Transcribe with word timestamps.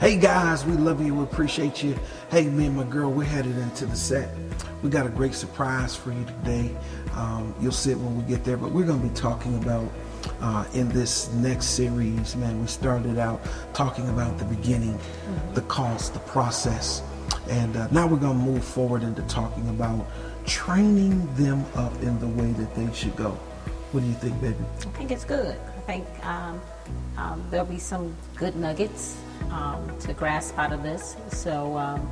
Hey 0.00 0.16
guys, 0.16 0.64
we 0.64 0.72
love 0.78 1.04
you. 1.04 1.14
We 1.14 1.24
appreciate 1.24 1.82
you. 1.82 1.94
Hey, 2.30 2.48
me 2.48 2.64
and 2.64 2.74
my 2.74 2.84
girl, 2.84 3.12
we're 3.12 3.24
headed 3.24 3.58
into 3.58 3.84
the 3.84 3.94
set. 3.94 4.30
We 4.82 4.88
got 4.88 5.04
a 5.04 5.10
great 5.10 5.34
surprise 5.34 5.94
for 5.94 6.10
you 6.10 6.24
today. 6.24 6.74
Um, 7.12 7.54
you'll 7.60 7.70
see 7.70 7.90
it 7.90 7.98
when 7.98 8.16
we 8.16 8.22
get 8.22 8.42
there, 8.42 8.56
but 8.56 8.72
we're 8.72 8.86
going 8.86 9.02
to 9.02 9.06
be 9.06 9.14
talking 9.14 9.62
about 9.62 9.92
uh, 10.40 10.64
in 10.72 10.88
this 10.88 11.30
next 11.34 11.66
series, 11.66 12.34
man. 12.34 12.58
We 12.62 12.66
started 12.66 13.18
out 13.18 13.42
talking 13.74 14.08
about 14.08 14.38
the 14.38 14.46
beginning, 14.46 14.98
the 15.52 15.60
cost, 15.60 16.14
the 16.14 16.20
process, 16.20 17.02
and 17.50 17.76
uh, 17.76 17.86
now 17.90 18.06
we're 18.06 18.16
going 18.16 18.38
to 18.38 18.44
move 18.44 18.64
forward 18.64 19.02
into 19.02 19.20
talking 19.24 19.68
about 19.68 20.06
training 20.46 21.28
them 21.34 21.62
up 21.74 21.92
in 22.00 22.18
the 22.20 22.28
way 22.42 22.50
that 22.52 22.74
they 22.74 22.90
should 22.94 23.16
go. 23.16 23.32
What 23.92 24.00
do 24.00 24.06
you 24.06 24.14
think, 24.14 24.40
baby? 24.40 24.56
I 24.78 24.96
think 24.96 25.10
it's 25.10 25.26
good. 25.26 25.58
I 25.76 25.80
think 25.80 26.06
um, 26.24 26.58
um, 27.18 27.44
there'll 27.50 27.66
be 27.66 27.78
some 27.78 28.16
good 28.36 28.56
nuggets 28.56 29.18
um, 29.50 29.96
to 30.00 30.12
grasp 30.12 30.58
out 30.58 30.72
of 30.72 30.82
this. 30.82 31.16
So 31.28 31.76
um, 31.76 32.08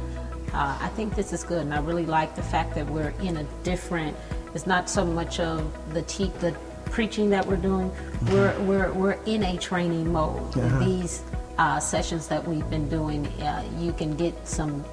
uh, 0.53 0.79
I 0.81 0.89
think 0.89 1.15
this 1.15 1.33
is 1.33 1.45
good, 1.45 1.63
and 1.63 1.75
I 1.75 1.81
really 1.81 2.07
like 2.07 2.35
the 2.35 2.43
fact 2.43 2.75
that 2.75 2.87
we're 2.87 3.15
in 3.23 3.39
a 3.39 3.45
different. 3.63 4.17
It's 4.55 4.67
not 4.67 4.89
so 4.89 5.05
much 5.05 5.41
of 5.41 5.71
the 5.95 6.03
te- 6.03 6.33
the 6.41 6.57
preaching 6.87 7.31
that 7.31 7.47
we're 7.47 7.57
doing. 7.57 7.93
We're 8.31 8.59
we're 8.61 8.93
we're 8.93 9.19
in 9.27 9.45
a 9.45 9.57
training 9.59 10.13
mode. 10.13 10.55
With 10.57 10.79
these 10.81 11.23
uh, 11.59 11.81
sessions 11.81 12.29
that 12.29 12.47
we've 12.47 12.69
been 12.71 12.89
doing, 12.89 13.27
uh, 13.43 13.65
you 13.79 13.93
can 13.93 14.17
get 14.17 14.47
some 14.47 14.85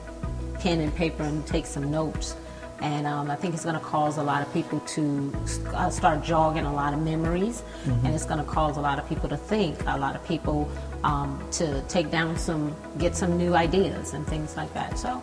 pen 0.59 0.81
and 0.81 0.93
paper 0.95 1.23
and 1.23 1.45
take 1.47 1.65
some 1.65 1.89
notes. 1.89 2.35
And 2.81 3.07
um, 3.07 3.31
I 3.31 3.35
think 3.35 3.53
it's 3.53 3.63
going 3.63 3.75
to 3.75 3.81
cause 3.81 4.17
a 4.17 4.23
lot 4.23 4.41
of 4.41 4.53
people 4.53 4.79
to 4.81 5.33
uh, 5.73 5.89
start 5.89 6.23
jogging 6.23 6.65
a 6.65 6.73
lot 6.73 6.93
of 6.93 6.99
memories, 6.99 7.63
and 7.85 8.07
it's 8.07 8.25
going 8.25 8.39
to 8.39 8.45
cause 8.45 8.77
a 8.77 8.81
lot 8.81 8.99
of 8.99 9.07
people 9.07 9.29
to 9.29 9.37
think, 9.37 9.81
a 9.87 9.97
lot 9.97 10.15
of 10.15 10.25
people 10.27 10.69
um, 11.03 11.41
to 11.51 11.81
take 11.83 12.11
down 12.11 12.37
some, 12.37 12.75
get 12.97 13.15
some 13.15 13.37
new 13.37 13.55
ideas 13.55 14.13
and 14.13 14.27
things 14.27 14.57
like 14.57 14.73
that. 14.73 14.99
So 14.99 15.21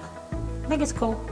I 0.65 0.69
think 0.69 0.83
it's 0.83 0.93
cool. 0.93 1.23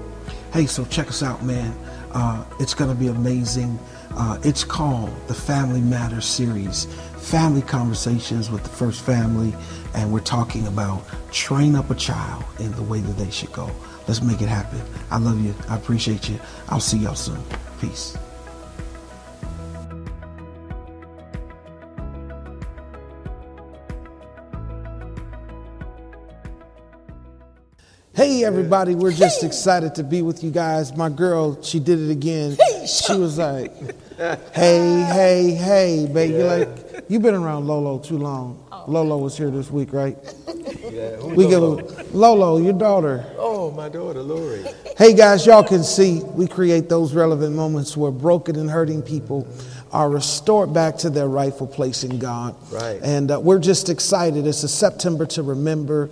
Hey, 0.52 0.66
so 0.66 0.84
check 0.84 1.08
us 1.08 1.22
out, 1.22 1.42
man. 1.42 1.72
Uh, 2.12 2.44
it's 2.58 2.74
going 2.74 2.90
to 2.90 2.96
be 2.96 3.06
amazing. 3.06 3.78
Uh, 4.16 4.38
it's 4.42 4.64
called 4.64 5.10
the 5.28 5.34
Family 5.34 5.80
Matters 5.80 6.26
series, 6.26 6.86
family 7.16 7.62
conversations 7.62 8.50
with 8.50 8.62
the 8.64 8.68
first 8.68 9.02
family, 9.02 9.54
and 9.94 10.12
we're 10.12 10.20
talking 10.20 10.66
about 10.66 11.04
train 11.32 11.76
up 11.76 11.90
a 11.90 11.94
child 11.94 12.44
in 12.58 12.72
the 12.72 12.82
way 12.82 12.98
that 13.00 13.16
they 13.16 13.30
should 13.30 13.52
go. 13.52 13.70
Let's 14.10 14.22
make 14.22 14.42
it 14.42 14.48
happen. 14.48 14.82
I 15.08 15.18
love 15.18 15.40
you. 15.40 15.54
I 15.68 15.76
appreciate 15.76 16.28
you. 16.28 16.40
I'll 16.68 16.80
see 16.80 16.98
y'all 16.98 17.14
soon. 17.14 17.40
Peace. 17.80 18.18
Hey 28.12 28.42
everybody, 28.42 28.96
we're 28.96 29.12
just 29.12 29.44
excited 29.44 29.94
to 29.94 30.02
be 30.02 30.22
with 30.22 30.42
you 30.42 30.50
guys. 30.50 30.96
My 30.96 31.08
girl, 31.08 31.62
she 31.62 31.78
did 31.78 32.00
it 32.00 32.10
again. 32.10 32.56
She 32.88 33.14
was 33.16 33.38
like, 33.38 33.72
"Hey, 34.52 35.06
hey, 35.12 35.50
hey, 35.52 36.08
baby, 36.12 36.42
like 36.42 37.04
you've 37.08 37.22
been 37.22 37.36
around 37.36 37.68
Lolo 37.68 38.00
too 38.00 38.18
long. 38.18 38.66
Lolo 38.86 39.18
was 39.18 39.36
here 39.36 39.50
this 39.50 39.70
week, 39.70 39.92
right? 39.92 40.16
Yeah, 40.90 41.16
who 41.16 41.28
We 41.36 41.46
give 41.46 41.62
Lolo? 41.62 42.04
Lolo, 42.12 42.56
your 42.58 42.72
daughter. 42.72 43.24
Oh, 43.38 43.70
my 43.70 43.88
daughter, 43.88 44.22
Lori. 44.22 44.64
Hey 44.98 45.14
guys, 45.14 45.46
y'all 45.46 45.62
can 45.62 45.84
see 45.84 46.20
we 46.34 46.48
create 46.48 46.88
those 46.88 47.14
relevant 47.14 47.54
moments 47.54 47.96
where 47.96 48.10
broken 48.10 48.56
and 48.56 48.68
hurting 48.68 49.02
people 49.02 49.46
are 49.92 50.10
restored 50.10 50.74
back 50.74 50.96
to 50.98 51.10
their 51.10 51.28
rightful 51.28 51.66
place 51.68 52.02
in 52.02 52.18
God. 52.18 52.56
Right. 52.72 53.00
And 53.02 53.30
uh, 53.30 53.40
we're 53.40 53.60
just 53.60 53.88
excited. 53.88 54.46
It's 54.46 54.62
a 54.64 54.68
September 54.68 55.26
to 55.26 55.42
remember. 55.42 56.10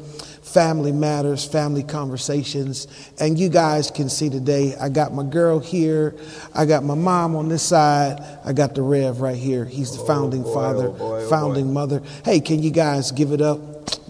Family 0.52 0.92
matters, 0.92 1.44
family 1.44 1.82
conversations. 1.82 2.86
And 3.20 3.38
you 3.38 3.50
guys 3.50 3.90
can 3.90 4.08
see 4.08 4.30
today, 4.30 4.74
I 4.80 4.88
got 4.88 5.12
my 5.12 5.22
girl 5.22 5.58
here. 5.58 6.14
I 6.54 6.64
got 6.64 6.84
my 6.84 6.94
mom 6.94 7.36
on 7.36 7.48
this 7.48 7.62
side. 7.62 8.24
I 8.44 8.54
got 8.54 8.74
the 8.74 8.80
Rev 8.82 9.20
right 9.20 9.36
here. 9.36 9.66
He's 9.66 9.94
the 9.94 10.02
oh 10.02 10.06
founding 10.06 10.42
boy, 10.42 10.54
father, 10.54 10.86
oh 10.88 10.92
boy, 10.92 11.24
oh 11.24 11.28
founding 11.28 11.72
mother. 11.74 12.02
Hey, 12.24 12.40
can 12.40 12.62
you 12.62 12.70
guys 12.70 13.12
give 13.12 13.32
it 13.32 13.42
up? 13.42 13.60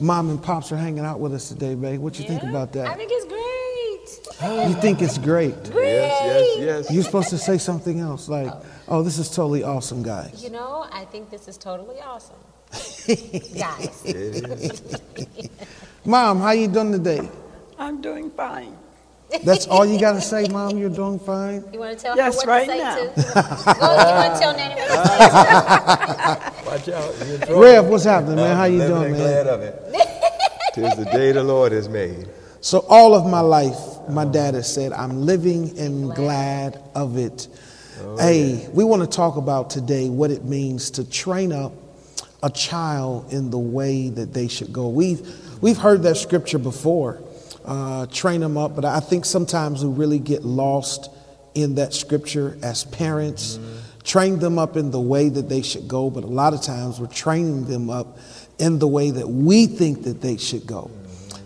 Mom 0.00 0.30
and 0.30 0.40
pops 0.40 0.70
are 0.70 0.76
hanging 0.76 1.04
out 1.04 1.18
with 1.18 1.34
us 1.34 1.48
today, 1.48 1.74
babe. 1.74 1.98
What 2.00 2.18
you 2.20 2.26
think 2.26 2.44
about 2.44 2.72
that? 2.72 2.86
I 2.86 2.94
think 2.94 3.10
it's 3.12 3.24
great. 3.24 4.68
You 4.68 4.74
think 4.80 5.02
it's 5.02 5.18
great? 5.18 5.72
great? 5.72 5.92
Yes, 5.92 6.22
yes, 6.24 6.58
yes. 6.60 6.90
You're 6.92 7.02
supposed 7.02 7.30
to 7.30 7.38
say 7.38 7.58
something 7.58 7.98
else, 7.98 8.28
like, 8.28 8.52
"Oh, 8.86 9.02
this 9.02 9.18
is 9.18 9.28
totally 9.28 9.64
awesome, 9.64 10.04
guys." 10.04 10.42
You 10.42 10.50
know, 10.50 10.86
I 10.92 11.04
think 11.04 11.30
this 11.30 11.48
is 11.48 11.56
totally 11.56 12.00
awesome. 12.00 12.36
Guys. 13.58 14.04
Mom, 16.04 16.38
how 16.40 16.50
you 16.52 16.68
doing 16.68 16.92
today? 16.92 17.28
I'm 17.78 18.00
doing 18.00 18.30
fine. 18.30 18.76
That's 19.44 19.66
all 19.66 19.84
you 19.84 19.98
got 20.00 20.12
to 20.12 20.20
say, 20.20 20.46
Mom. 20.48 20.78
You're 20.78 20.88
doing 20.90 21.18
fine. 21.18 21.64
You 21.72 21.80
want 21.80 21.98
to 21.98 22.02
tell 22.02 22.16
Yes, 22.16 22.34
her 22.42 22.46
what 22.46 22.46
right 22.46 22.66
to 22.66 22.72
say 22.72 22.78
now. 22.78 22.96
too? 22.96 23.08
Go, 23.80 23.92
you 23.92 24.14
want 24.14 24.34
to 24.34 24.40
tell 24.40 24.56
Nanny 24.56 24.74
what 24.80 24.88
to 24.88 24.94
say 25.08 25.28
Watch 26.66 26.88
out. 26.88 27.14
You're 27.26 27.34
in 27.34 27.40
trouble. 27.42 27.62
Rev, 27.62 27.86
what's 27.86 28.04
happening, 28.04 28.36
man? 28.36 28.50
I'm 28.52 28.56
How 28.56 28.64
you 28.64 28.78
living 28.78 28.94
doing, 28.96 29.10
and 29.12 29.18
man? 29.18 29.44
glad 29.44 29.46
of 29.48 29.60
it. 29.62 29.82
Tis 30.74 30.96
the 30.96 31.04
day 31.06 31.32
the 31.32 31.42
Lord 31.44 31.72
has 31.72 31.88
made. 31.88 32.28
So 32.60 32.84
all 32.88 33.14
of 33.14 33.26
my 33.26 33.40
life, 33.40 33.76
my 34.08 34.24
dad 34.24 34.54
has 34.54 34.72
said, 34.72 34.92
"I'm 34.92 35.22
living 35.22 35.78
and 35.78 36.12
glad 36.14 36.80
of 36.94 37.16
it." 37.16 37.48
Oh, 38.02 38.16
hey, 38.18 38.68
we 38.72 38.84
want 38.84 39.02
to 39.02 39.08
talk 39.08 39.36
about 39.36 39.70
today 39.70 40.08
what 40.08 40.30
it 40.30 40.44
means 40.44 40.90
to 40.92 41.04
train 41.08 41.52
up 41.52 41.72
a 42.42 42.50
child 42.50 43.32
in 43.32 43.50
the 43.50 43.58
way 43.58 44.08
that 44.10 44.32
they 44.32 44.48
should 44.48 44.72
go. 44.72 44.88
We've 44.88 45.20
we've 45.60 45.76
heard 45.76 46.02
that 46.04 46.16
scripture 46.16 46.58
before, 46.58 47.20
uh, 47.64 48.06
train 48.06 48.40
them 48.40 48.56
up, 48.56 48.74
but 48.74 48.84
I 48.84 49.00
think 49.00 49.24
sometimes 49.24 49.84
we 49.84 49.92
really 49.92 50.18
get 50.18 50.44
lost 50.44 51.10
in 51.54 51.76
that 51.76 51.94
scripture 51.94 52.56
as 52.62 52.84
parents. 52.84 53.58
Train 54.04 54.38
them 54.38 54.58
up 54.58 54.76
in 54.78 54.90
the 54.90 55.00
way 55.00 55.28
that 55.28 55.50
they 55.50 55.60
should 55.60 55.86
go, 55.86 56.08
but 56.08 56.24
a 56.24 56.28
lot 56.28 56.54
of 56.54 56.62
times 56.62 56.98
we're 56.98 57.08
training 57.08 57.66
them 57.66 57.90
up 57.90 58.18
in 58.58 58.78
the 58.78 58.88
way 58.88 59.10
that 59.10 59.28
we 59.28 59.66
think 59.66 60.04
that 60.04 60.22
they 60.22 60.38
should 60.38 60.66
go. 60.66 60.90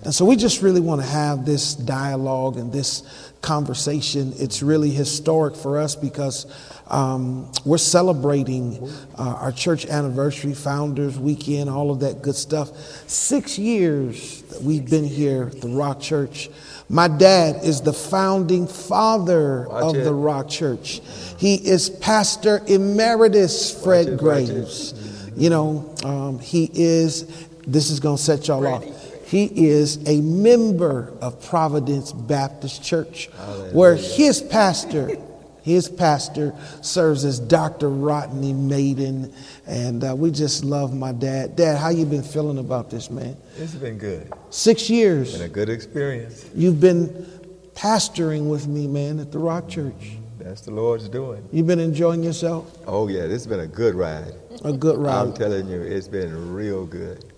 And 0.05 0.13
so 0.13 0.25
we 0.25 0.35
just 0.35 0.63
really 0.63 0.81
want 0.81 1.01
to 1.01 1.07
have 1.07 1.45
this 1.45 1.75
dialogue 1.75 2.57
and 2.57 2.73
this 2.73 3.03
conversation. 3.41 4.33
It's 4.37 4.63
really 4.63 4.91
historic 4.91 5.55
for 5.55 5.79
us 5.79 5.95
because 5.95 6.47
um, 6.89 7.51
we're 7.65 7.79
celebrating 7.79 8.91
uh, 9.17 9.37
our 9.41 9.53
church 9.53 9.87
anniversary, 9.87 10.55
founders 10.55 11.19
weekend, 11.19 11.71
all 11.71 11.91
of 11.93 12.01
that 12.01 12.21
good 12.21 12.35
stuff. 12.35 12.77
Six 13.09 13.59
years 13.59 14.43
that 14.43 14.63
we've 14.63 14.89
been 14.89 15.05
here 15.05 15.51
at 15.55 15.61
the 15.61 15.69
Rock 15.69 16.01
Church. 16.01 16.51
My 16.89 17.07
dad 17.09 17.65
is 17.65 17.81
the 17.81 17.93
founding 17.93 18.67
father 18.67 19.69
Watch 19.69 19.85
of 19.85 19.97
it. 20.01 20.05
the 20.05 20.15
Rock 20.15 20.49
Church. 20.49 21.01
He 21.39 21.55
is 21.55 21.91
Pastor 21.91 22.61
Emeritus 22.67 23.83
Fred 23.83 24.09
it. 24.09 24.19
Graves. 24.19 24.95
You 25.37 25.49
know, 25.49 25.95
um, 26.05 26.39
he 26.41 26.71
is, 26.75 27.47
this 27.67 27.91
is 27.91 28.01
going 28.01 28.17
to 28.17 28.23
set 28.23 28.49
y'all 28.49 28.67
off. 28.67 29.02
He 29.33 29.47
is 29.69 29.99
a 30.07 30.21
member 30.21 31.17
of 31.23 31.43
Providence 31.43 32.13
Baptist 32.13 32.85
Church, 32.85 33.31
where 33.73 33.95
his 33.97 34.43
pastor, 34.43 35.17
his 35.63 35.89
pastor 35.89 36.55
serves 36.83 37.25
as 37.25 37.41
Dr. 37.41 37.89
Rodney 37.89 38.53
Maiden, 38.53 39.33
and 39.67 40.05
uh, 40.05 40.15
we 40.15 40.33
just 40.33 40.67
love 40.67 40.95
my 40.95 41.13
dad. 41.13 41.57
Dad, 41.57 41.79
how 41.79 41.89
you 41.89 42.05
been 42.05 42.23
feeling 42.23 42.59
about 42.59 42.91
this, 42.91 43.11
man? 43.11 43.35
It's 43.57 43.73
been 43.73 43.97
good. 43.97 44.31
Six 44.51 44.91
years 44.91 45.33
Been 45.33 45.47
a 45.47 45.49
good 45.49 45.71
experience. 45.71 46.45
you've 46.55 46.81
been 46.81 47.09
pastoring 47.75 48.51
with 48.51 48.67
me, 48.67 48.87
man, 48.87 49.19
at 49.19 49.33
the 49.33 49.39
Rock 49.39 49.67
Church. 49.67 50.19
That's 50.41 50.61
the 50.61 50.73
Lord's 50.73 51.09
doing. 51.09 51.49
You've 51.51 51.67
been 51.69 51.81
enjoying 51.81 52.23
yourself? 52.23 52.77
Oh, 52.87 53.09
yeah, 53.09 53.23
this 53.23 53.45
has 53.45 53.47
been 53.47 53.61
a 53.61 53.67
good 53.67 53.95
ride. 53.95 54.35
A 54.63 54.75
good 54.75 54.99
ride. 54.99 55.23
I'm 55.23 55.33
telling 55.33 55.69
you, 55.69 55.81
it's 55.81 56.07
been 56.07 56.53
real 56.53 56.85
good. 56.85 57.32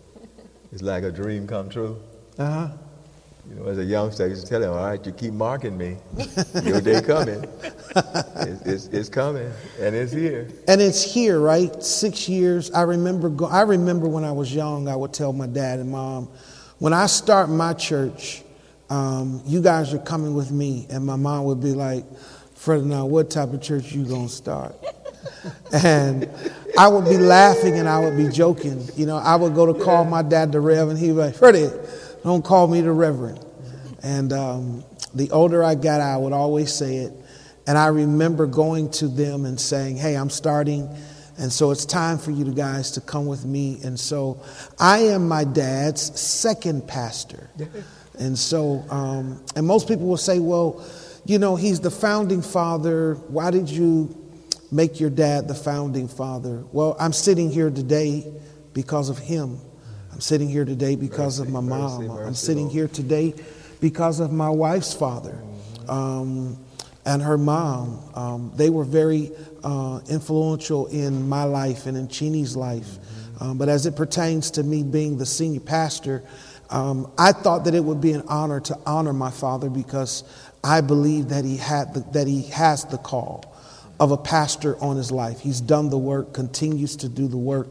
It's 0.75 0.83
like 0.83 1.05
a 1.05 1.13
dream 1.13 1.47
come 1.47 1.69
true. 1.69 2.03
Uh 2.37 2.51
huh. 2.51 2.69
You 3.49 3.55
know, 3.55 3.67
as 3.67 3.79
a 3.79 3.85
youngster, 3.85 4.25
I 4.25 4.27
used 4.27 4.43
to 4.45 4.49
tell 4.49 4.61
him, 4.61 4.71
all 4.71 4.85
right, 4.85 5.07
you 5.07 5.13
keep 5.13 5.33
marking 5.33 5.79
me. 5.79 5.99
Your 6.65 6.81
day 6.81 7.01
coming. 7.01 7.45
It's, 7.95 8.63
it's, 8.63 8.87
it's 8.87 9.09
coming, 9.09 9.53
and 9.79 9.95
it's 9.95 10.11
here. 10.11 10.49
And 10.67 10.83
it's 10.83 11.01
here, 11.01 11.39
right? 11.39 11.81
Six 11.81 12.29
years. 12.29 12.73
I 12.73 12.83
remember. 12.83 13.29
Go- 13.29 13.47
I 13.47 13.63
remember 13.63 14.09
when 14.09 14.25
I 14.25 14.33
was 14.33 14.53
young. 14.53 14.89
I 14.89 14.97
would 14.97 15.13
tell 15.13 15.33
my 15.33 15.47
dad 15.47 15.79
and 15.79 15.93
mom, 15.93 16.29
when 16.81 16.93
I 16.93 17.07
start 17.07 17.49
my 17.51 17.73
church, 17.73 18.43
um, 18.91 19.43
you 19.47 19.63
guys 19.63 19.95
are 19.95 19.99
coming 19.99 20.35
with 20.35 20.51
me, 20.51 20.89
and 20.91 21.07
my 21.07 21.17
mom 21.17 21.45
would 21.45 21.61
be 21.61 21.73
like, 21.73 22.05
"Fred, 22.57 22.85
now 22.85 23.07
what 23.07 23.31
type 23.31 23.53
of 23.53 23.63
church 23.63 23.93
you 23.93 24.05
gonna 24.05 24.29
start?" 24.29 24.75
and 25.73 26.29
I 26.77 26.89
would 26.89 27.05
be 27.05 27.19
laughing 27.19 27.79
and 27.79 27.89
I 27.89 28.01
would 28.01 28.17
be 28.17 28.29
joking. 28.29 28.87
You 28.97 29.07
know, 29.07 29.17
I 29.17 29.37
would 29.37 29.55
go 29.55 29.73
to 29.73 29.85
call 29.85 30.05
my 30.05 30.23
dad 30.23 30.53
the 30.53 30.61
Rev, 30.61 30.89
and 30.89 30.99
he'd 30.99 31.09
be 31.09 31.13
like, 31.13 31.35
"Freddie, 31.35 31.71
don't 32.23 32.45
call 32.45 32.67
me 32.69 32.81
the 32.81 32.93
Reverend." 32.93 33.45
And 34.03 34.33
um, 34.33 34.85
the 35.15 35.31
older 35.31 35.65
I 35.65 35.77
got, 35.77 36.01
I 36.01 36.17
would 36.17 36.33
always 36.33 36.73
say 36.73 36.97
it. 36.97 37.13
And 37.67 37.79
I 37.79 37.87
remember 37.87 38.47
going 38.47 38.91
to 38.93 39.09
them 39.09 39.47
and 39.47 39.59
saying, 39.59 39.97
Hey, 39.97 40.17
I'm 40.17 40.29
starting 40.29 40.95
And 41.39 41.53
so 41.53 41.71
it's 41.71 41.85
time 41.85 42.19
for 42.19 42.31
you 42.31 42.45
guys 42.53 42.93
to 42.93 43.01
come 43.01 43.27
with 43.27 43.45
me. 43.45 43.81
And 43.83 43.99
so 43.99 44.41
I 44.79 44.99
am 44.99 45.27
my 45.27 45.45
dad's 45.45 46.19
second 46.21 46.87
pastor. 46.87 47.51
And 48.19 48.39
so, 48.39 48.85
um, 48.91 49.43
and 49.57 49.67
most 49.67 49.89
people 49.89 50.07
will 50.07 50.17
say, 50.17 50.39
well, 50.39 50.85
you 51.25 51.39
know, 51.39 51.57
he's 51.57 51.81
the 51.81 51.91
founding 51.91 52.43
father. 52.43 53.15
Why 53.29 53.51
did 53.51 53.69
you 53.69 54.15
make 54.75 54.99
your 54.99 55.11
dad 55.11 55.47
the 55.47 55.55
founding 55.55 56.09
father? 56.09 56.65
Well, 56.73 56.97
I'm 56.99 57.13
sitting 57.13 57.49
here 57.49 57.71
today 57.71 58.31
because 58.73 59.09
of 59.09 59.19
him. 59.19 59.61
I'm 60.13 60.21
sitting 60.21 60.49
here 60.49 60.65
today 60.65 60.97
because 60.97 61.39
mercy, 61.39 61.49
of 61.49 61.53
my 61.53 61.61
mom. 61.61 61.99
Mercy, 61.99 62.09
mercy, 62.09 62.27
I'm 62.27 62.35
sitting 62.35 62.65
Lord. 62.65 62.75
here 62.75 62.89
today 62.89 63.35
because 63.81 64.19
of 64.19 64.33
my 64.33 64.49
wife's 64.49 64.93
father 64.93 65.39
um, 65.89 66.59
and 67.07 67.23
her 67.23 67.39
mom. 67.39 68.01
Um, 68.15 68.53
they 68.57 68.69
were 68.69 68.85
very 68.85 69.31
uh, 69.63 70.01
influential 70.11 70.87
in 70.89 71.29
my 71.29 71.45
life 71.45 71.87
and 71.87 71.97
in 71.97 72.09
Chini's 72.09 72.57
life. 72.57 72.99
Um, 73.41 73.59
but 73.59 73.69
as 73.69 73.87
it 73.87 73.95
pertains 73.95 74.51
to 74.53 74.65
me 74.65 74.83
being 74.83 75.19
the 75.19 75.27
senior 75.27 75.61
pastor, 75.61 76.25
um, 76.71 77.13
I 77.17 77.31
thought 77.31 77.65
that 77.65 77.75
it 77.75 77.85
would 77.85 78.01
be 78.01 78.13
an 78.13 78.25
honor 78.27 78.59
to 78.61 78.79
honor 78.87 79.13
my 79.13 79.31
father 79.31 79.71
because 79.71 80.25
I 80.65 80.81
believe 80.81 81.29
that 81.29 81.45
he 81.45 81.59
had 81.59 81.95
the, 81.95 82.01
that 82.13 82.27
he 82.27 82.43
has 82.49 82.85
the 82.87 82.99
call 82.99 83.54
of 84.01 84.11
a 84.11 84.17
pastor 84.17 84.77
on 84.83 84.97
his 84.97 85.11
life. 85.11 85.41
He's 85.41 85.61
done 85.61 85.91
the 85.91 85.99
work, 85.99 86.33
continues 86.33 86.97
to 86.97 87.09
do 87.09 87.29
the 87.29 87.37
work. 87.37 87.69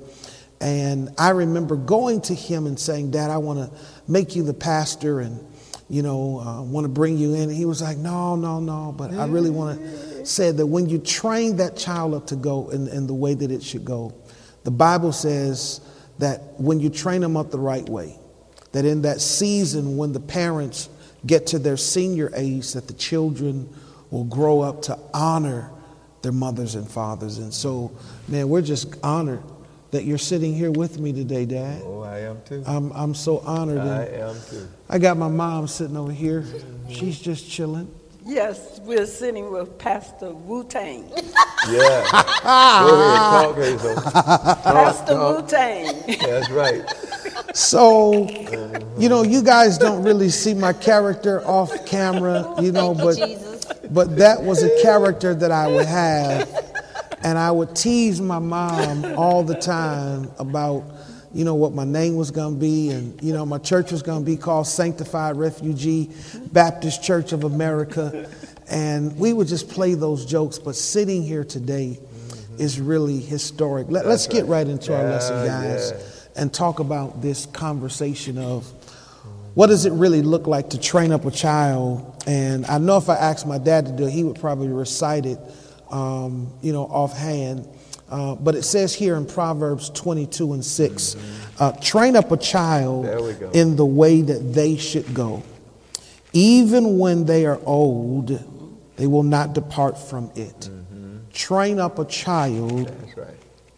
And 0.62 1.10
I 1.18 1.32
remember 1.32 1.76
going 1.76 2.22
to 2.22 2.34
him 2.34 2.68
and 2.68 2.80
saying, 2.80 3.12
Dad, 3.12 3.30
I 3.30 3.38
want 3.38 3.60
to 3.60 3.78
make 4.08 4.36
you 4.36 4.44
the 4.44 4.54
pastor 4.54 5.20
and, 5.20 5.46
you 5.90 6.02
know, 6.02 6.40
uh, 6.40 6.62
want 6.62 6.86
to 6.86 6.90
bring 6.90 7.18
you 7.18 7.34
in. 7.34 7.50
And 7.50 7.52
he 7.52 7.66
was 7.66 7.82
like, 7.82 7.98
No, 7.98 8.38
no, 8.38 8.62
no. 8.62 8.94
But 8.98 9.14
I 9.14 9.26
really 9.28 9.50
want 9.50 9.80
to 9.80 10.26
say 10.26 10.52
that 10.52 10.66
when 10.66 10.88
you 10.88 11.00
train 11.00 11.58
that 11.58 11.76
child 11.76 12.14
up 12.14 12.28
to 12.28 12.38
go 12.38 12.70
in, 12.70 12.88
in 12.88 13.08
the 13.08 13.14
way 13.14 13.34
that 13.34 13.52
it 13.52 13.62
should 13.62 13.84
go, 13.84 14.14
the 14.64 14.72
Bible 14.72 15.12
says 15.12 15.82
that 16.20 16.40
when 16.58 16.80
you 16.80 16.90
train 16.90 17.20
them 17.20 17.36
up 17.36 17.52
the 17.52 17.60
right 17.60 17.88
way, 17.90 18.18
that 18.72 18.86
in 18.86 19.02
that 19.02 19.20
season 19.20 19.98
when 19.98 20.14
the 20.14 20.22
parents 20.22 20.90
get 21.26 21.48
to 21.48 21.60
their 21.60 21.78
senior 21.78 22.32
age, 22.36 22.72
that 22.74 22.88
the 22.88 22.94
children 22.94 23.70
will 24.12 24.24
grow 24.24 24.62
up 24.62 24.84
to 24.84 24.98
honor 25.14 25.73
their 26.24 26.32
mothers 26.32 26.74
and 26.76 26.90
fathers. 26.90 27.38
And 27.38 27.54
so, 27.54 27.92
man, 28.28 28.50
we're 28.50 28.62
just 28.62 28.96
honored 29.04 29.44
that 29.92 30.06
you're 30.06 30.18
sitting 30.18 30.56
here 30.56 30.72
with 30.72 30.98
me 30.98 31.14
today, 31.14 31.46
Dad. 31.46 31.82
Oh, 31.86 32.02
I 32.02 32.20
am 32.22 32.42
too. 32.46 32.64
I'm, 32.66 32.92
I'm 32.94 33.14
so 33.14 33.40
honored. 33.40 33.78
I 33.80 34.06
am 34.06 34.36
too. 34.50 34.68
I 34.90 34.98
got 34.98 35.18
my 35.18 35.28
mom 35.28 35.68
sitting 35.68 35.96
over 35.96 36.12
here. 36.12 36.44
She's 36.90 37.20
just 37.22 37.48
chilling. 37.50 37.94
Yes, 38.26 38.80
we're 38.84 39.06
sitting 39.06 39.52
with 39.52 39.78
Pastor 39.78 40.32
Wu 40.32 40.64
Tang. 40.64 41.12
Yeah. 41.70 41.80
Go 42.12 42.18
ahead, 42.20 42.36
talk, 42.44 43.56
Hazel. 43.56 43.96
Talk, 44.02 44.64
Pastor 44.64 45.16
Wu 45.16 45.48
Tang. 45.48 46.18
That's 46.20 46.50
right. 46.50 46.84
So, 47.56 48.28
you 48.98 49.08
know, 49.08 49.24
you 49.24 49.42
guys 49.42 49.78
don't 49.78 50.04
really 50.04 50.28
see 50.28 50.54
my 50.54 50.74
character 50.74 51.42
off 51.48 51.86
camera, 51.86 52.54
you 52.62 52.74
know, 52.74 52.94
but 52.94 53.18
but 53.92 54.18
that 54.18 54.44
was 54.44 54.64
a 54.64 54.82
character 54.82 55.34
that 55.36 55.52
I 55.52 55.68
would 55.68 55.86
have 55.86 56.64
and 57.24 57.38
I 57.38 57.52
would 57.52 57.76
tease 57.76 58.22
my 58.22 58.40
mom 58.40 59.06
all 59.18 59.44
the 59.44 59.56
time 59.56 60.30
about, 60.40 60.84
you 61.34 61.46
know, 61.46 61.56
what 61.56 61.74
my 61.74 61.86
name 61.86 62.16
was 62.16 62.32
going 62.32 62.56
to 62.56 62.60
be. 62.60 62.92
And, 62.92 63.22
you 63.24 63.34
know, 63.34 63.46
my 63.46 63.58
church 63.58 63.92
was 63.92 64.04
going 64.04 64.24
to 64.24 64.26
be 64.26 64.36
called 64.36 64.68
Sanctified 64.68 65.38
Refugee 65.38 66.12
Baptist 66.52 67.02
Church 67.02 67.32
of 67.32 67.46
America. 67.46 68.30
And 68.70 69.18
we 69.18 69.32
would 69.32 69.48
just 69.48 69.70
play 69.70 69.94
those 69.94 70.26
jokes. 70.26 70.60
But 70.60 70.76
sitting 70.76 71.24
here 71.24 71.46
today 71.46 71.98
is 72.60 72.80
really 72.80 73.20
historic. 73.20 73.88
Let, 73.90 74.06
us 74.06 74.28
get 74.28 74.46
right 74.46 74.68
into 74.68 74.92
yeah, 74.92 74.98
our 75.00 75.10
lesson, 75.10 75.46
guys, 75.48 75.92
yeah. 75.92 76.42
and 76.42 76.54
talk 76.54 76.80
about 76.80 77.22
this 77.22 77.46
conversation 77.48 78.38
of 78.38 78.70
what 79.54 79.68
does 79.68 79.86
it 79.86 79.94
really 79.94 80.22
look 80.22 80.46
like 80.46 80.72
to 80.72 80.80
train 80.80 81.12
up 81.12 81.26
a 81.26 81.32
child. 81.32 82.13
And 82.26 82.66
I 82.68 82.78
know 82.78 82.98
if 82.98 83.10
I 83.10 83.16
asked 83.16 83.46
my 83.46 83.58
dad 83.58 83.86
to 83.88 83.92
do 83.92 84.08
it, 84.08 84.12
he 84.12 84.24
would 84.24 84.40
probably 84.40 84.70
recite 84.70 85.26
it 85.26 85.40
um, 85.94 86.52
you 86.62 86.74
know, 86.74 86.84
offhand. 86.84 87.68
Uh, 88.10 88.36
but 88.36 88.56
it 88.56 88.64
says 88.64 88.94
here 88.94 89.16
in 89.16 89.26
Proverbs 89.26 89.90
22 89.92 90.54
and 90.54 90.66
6 90.66 91.16
uh, 91.60 91.72
train 91.74 92.16
up 92.16 92.32
a 92.32 92.38
child 92.38 93.06
in 93.56 93.76
the 93.76 93.86
way 93.86 94.22
that 94.22 94.54
they 94.54 94.76
should 94.76 95.14
go. 95.14 95.44
Even 96.34 96.98
when 96.98 97.26
they 97.26 97.46
are 97.46 97.60
old, 97.64 98.40
they 98.98 99.08
will 99.08 99.24
not 99.24 99.54
depart 99.54 99.98
from 99.98 100.32
it. 100.36 100.60
Mm-hmm. 100.60 101.18
Train 101.32 101.80
up 101.80 102.00
a 102.00 102.06
child 102.06 102.96
right. 103.16 103.28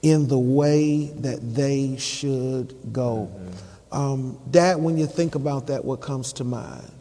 in 0.02 0.28
the 0.28 0.40
way 0.40 1.08
that 1.18 1.40
they 1.54 1.98
should 1.98 2.76
go. 2.92 3.30
Mm-hmm. 3.32 3.98
Um, 3.98 4.40
Dad, 4.50 4.78
when 4.78 4.98
you 4.98 5.06
think 5.06 5.36
about 5.36 5.68
that, 5.68 5.84
what 5.84 6.02
comes 6.02 6.34
to 6.34 6.44
mind? 6.44 6.92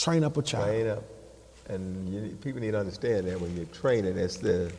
Train 0.00 0.24
up 0.24 0.36
a 0.36 0.42
child. 0.42 0.66
Train 0.66 0.88
up 0.88 1.04
and 1.70 2.12
you, 2.12 2.36
people 2.42 2.60
need 2.60 2.72
to 2.72 2.80
understand 2.80 3.26
that 3.28 3.40
when 3.40 3.56
you're 3.56 3.66
training, 3.66 4.18
it's 4.18 4.38
the, 4.38 4.72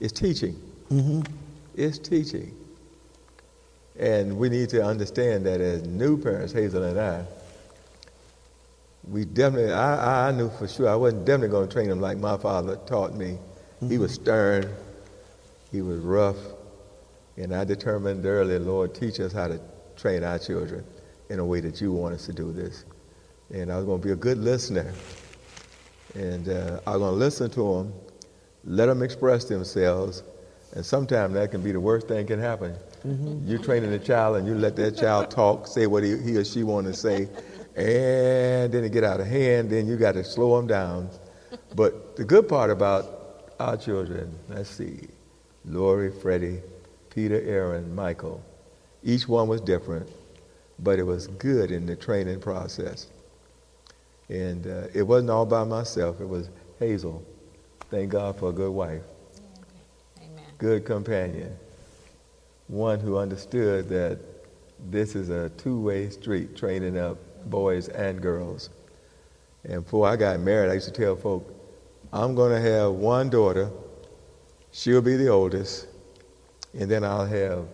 it's 0.00 0.12
teaching. 0.12 0.60
Mm-hmm. 0.90 1.20
It's 1.76 1.98
teaching. 1.98 2.54
And 3.98 4.36
we 4.36 4.48
need 4.48 4.68
to 4.70 4.84
understand 4.84 5.46
that 5.46 5.60
as 5.60 5.86
new 5.86 6.20
parents, 6.20 6.52
Hazel 6.52 6.82
and 6.82 6.98
I, 6.98 7.24
we 9.08 9.24
definitely, 9.24 9.72
I, 9.72 10.28
I 10.28 10.32
knew 10.32 10.50
for 10.50 10.66
sure 10.66 10.88
I 10.88 10.96
wasn't 10.96 11.24
definitely 11.24 11.50
going 11.50 11.68
to 11.68 11.72
train 11.72 11.90
him 11.90 12.00
like 12.00 12.18
my 12.18 12.36
father 12.36 12.76
taught 12.86 13.14
me. 13.14 13.38
Mm-hmm. 13.76 13.90
He 13.90 13.98
was 13.98 14.14
stern, 14.14 14.74
he 15.70 15.80
was 15.80 16.00
rough, 16.00 16.36
and 17.36 17.54
I 17.54 17.64
determined 17.64 18.26
early, 18.26 18.58
Lord, 18.58 18.94
teach 18.94 19.20
us 19.20 19.32
how 19.32 19.46
to 19.46 19.60
train 19.96 20.24
our 20.24 20.38
children 20.38 20.84
in 21.30 21.38
a 21.38 21.44
way 21.44 21.60
that 21.60 21.80
you 21.80 21.92
want 21.92 22.14
us 22.14 22.26
to 22.26 22.32
do 22.32 22.52
this. 22.52 22.84
And 23.52 23.70
I 23.70 23.76
was 23.76 23.84
going 23.84 24.00
to 24.00 24.06
be 24.06 24.12
a 24.12 24.16
good 24.16 24.38
listener. 24.38 24.92
And 26.14 26.48
uh, 26.48 26.80
I 26.86 26.90
was 26.92 27.00
going 27.00 27.12
to 27.12 27.18
listen 27.18 27.50
to 27.50 27.74
them, 27.74 27.92
let 28.64 28.86
them 28.86 29.02
express 29.02 29.44
themselves, 29.44 30.22
and 30.74 30.84
sometimes 30.84 31.34
that 31.34 31.50
can 31.50 31.62
be 31.62 31.72
the 31.72 31.80
worst 31.80 32.08
thing 32.08 32.26
can 32.26 32.38
happen. 32.38 32.74
Mm-hmm. 33.06 33.48
You're 33.48 33.62
training 33.62 33.92
a 33.92 33.98
child 33.98 34.36
and 34.36 34.46
you 34.46 34.54
let 34.54 34.76
that 34.76 34.96
child 34.96 35.30
talk, 35.30 35.66
say 35.66 35.86
what 35.86 36.02
he, 36.02 36.18
he 36.18 36.36
or 36.36 36.44
she 36.44 36.64
want 36.64 36.86
to 36.86 36.92
say, 36.92 37.28
and 37.76 38.72
then 38.72 38.84
it 38.84 38.92
get 38.92 39.04
out 39.04 39.20
of 39.20 39.26
hand, 39.26 39.70
then 39.70 39.86
you 39.86 39.96
got 39.96 40.12
to 40.12 40.24
slow 40.24 40.56
them 40.56 40.66
down. 40.66 41.08
But 41.74 42.16
the 42.16 42.24
good 42.24 42.48
part 42.48 42.70
about 42.70 43.52
our 43.60 43.76
children, 43.76 44.38
let's 44.48 44.70
see, 44.70 45.08
Lori, 45.64 46.10
Freddie, 46.10 46.60
Peter, 47.10 47.40
Aaron, 47.42 47.94
Michael, 47.94 48.42
each 49.02 49.28
one 49.28 49.48
was 49.48 49.60
different, 49.60 50.08
but 50.80 50.98
it 50.98 51.04
was 51.04 51.26
good 51.26 51.70
in 51.70 51.86
the 51.86 51.96
training 51.96 52.40
process. 52.40 53.06
And 54.28 54.66
uh, 54.66 54.88
it 54.92 55.02
wasn't 55.02 55.30
all 55.30 55.46
by 55.46 55.64
myself, 55.64 56.20
it 56.20 56.28
was 56.28 56.50
Hazel. 56.78 57.24
Thank 57.90 58.10
God 58.10 58.38
for 58.38 58.50
a 58.50 58.52
good 58.52 58.72
wife, 58.72 59.02
Amen. 60.18 60.44
good 60.58 60.84
companion, 60.84 61.56
one 62.66 62.98
who 62.98 63.16
understood 63.16 63.88
that 63.90 64.18
this 64.90 65.14
is 65.14 65.30
a 65.30 65.50
two 65.50 65.80
way 65.80 66.10
street, 66.10 66.56
training 66.56 66.98
up 66.98 67.18
boys 67.48 67.88
and 67.88 68.20
girls. 68.20 68.70
And 69.64 69.84
before 69.84 70.08
I 70.08 70.16
got 70.16 70.40
married, 70.40 70.70
I 70.70 70.74
used 70.74 70.86
to 70.86 70.92
tell 70.92 71.16
folk, 71.16 71.52
I'm 72.12 72.34
going 72.34 72.52
to 72.52 72.60
have 72.60 72.92
one 72.92 73.30
daughter, 73.30 73.70
she'll 74.72 75.02
be 75.02 75.16
the 75.16 75.28
oldest, 75.28 75.86
and 76.78 76.90
then 76.90 77.04
I'll 77.04 77.26
have 77.26 77.66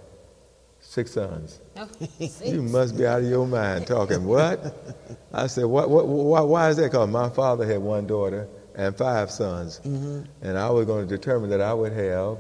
six 0.93 1.13
sons. 1.13 1.61
Oh, 1.79 1.89
you 2.45 2.61
must 2.63 2.99
be 2.99 3.07
out 3.07 3.21
of 3.21 3.27
your 3.27 3.47
mind 3.47 3.87
talking 3.87 4.27
what? 4.27 4.77
I 5.33 5.47
said, 5.47 5.65
what, 5.65 5.89
what, 5.89 6.07
why, 6.07 6.43
why 6.43 6.69
is 6.69 6.77
that? 6.77 6.91
Because 6.91 7.09
my 7.09 7.31
father 7.31 7.67
had 7.67 7.79
one 7.79 8.07
daughter 8.07 8.47
and 8.75 8.95
five 8.95 9.31
sons. 9.31 9.81
Mm-hmm. 9.85 10.25
And 10.43 10.59
I 10.59 10.69
was 10.69 10.85
going 10.85 11.09
to 11.09 11.17
determine 11.17 11.49
that 11.49 11.63
I 11.63 11.73
would 11.73 11.93
have 11.95 12.37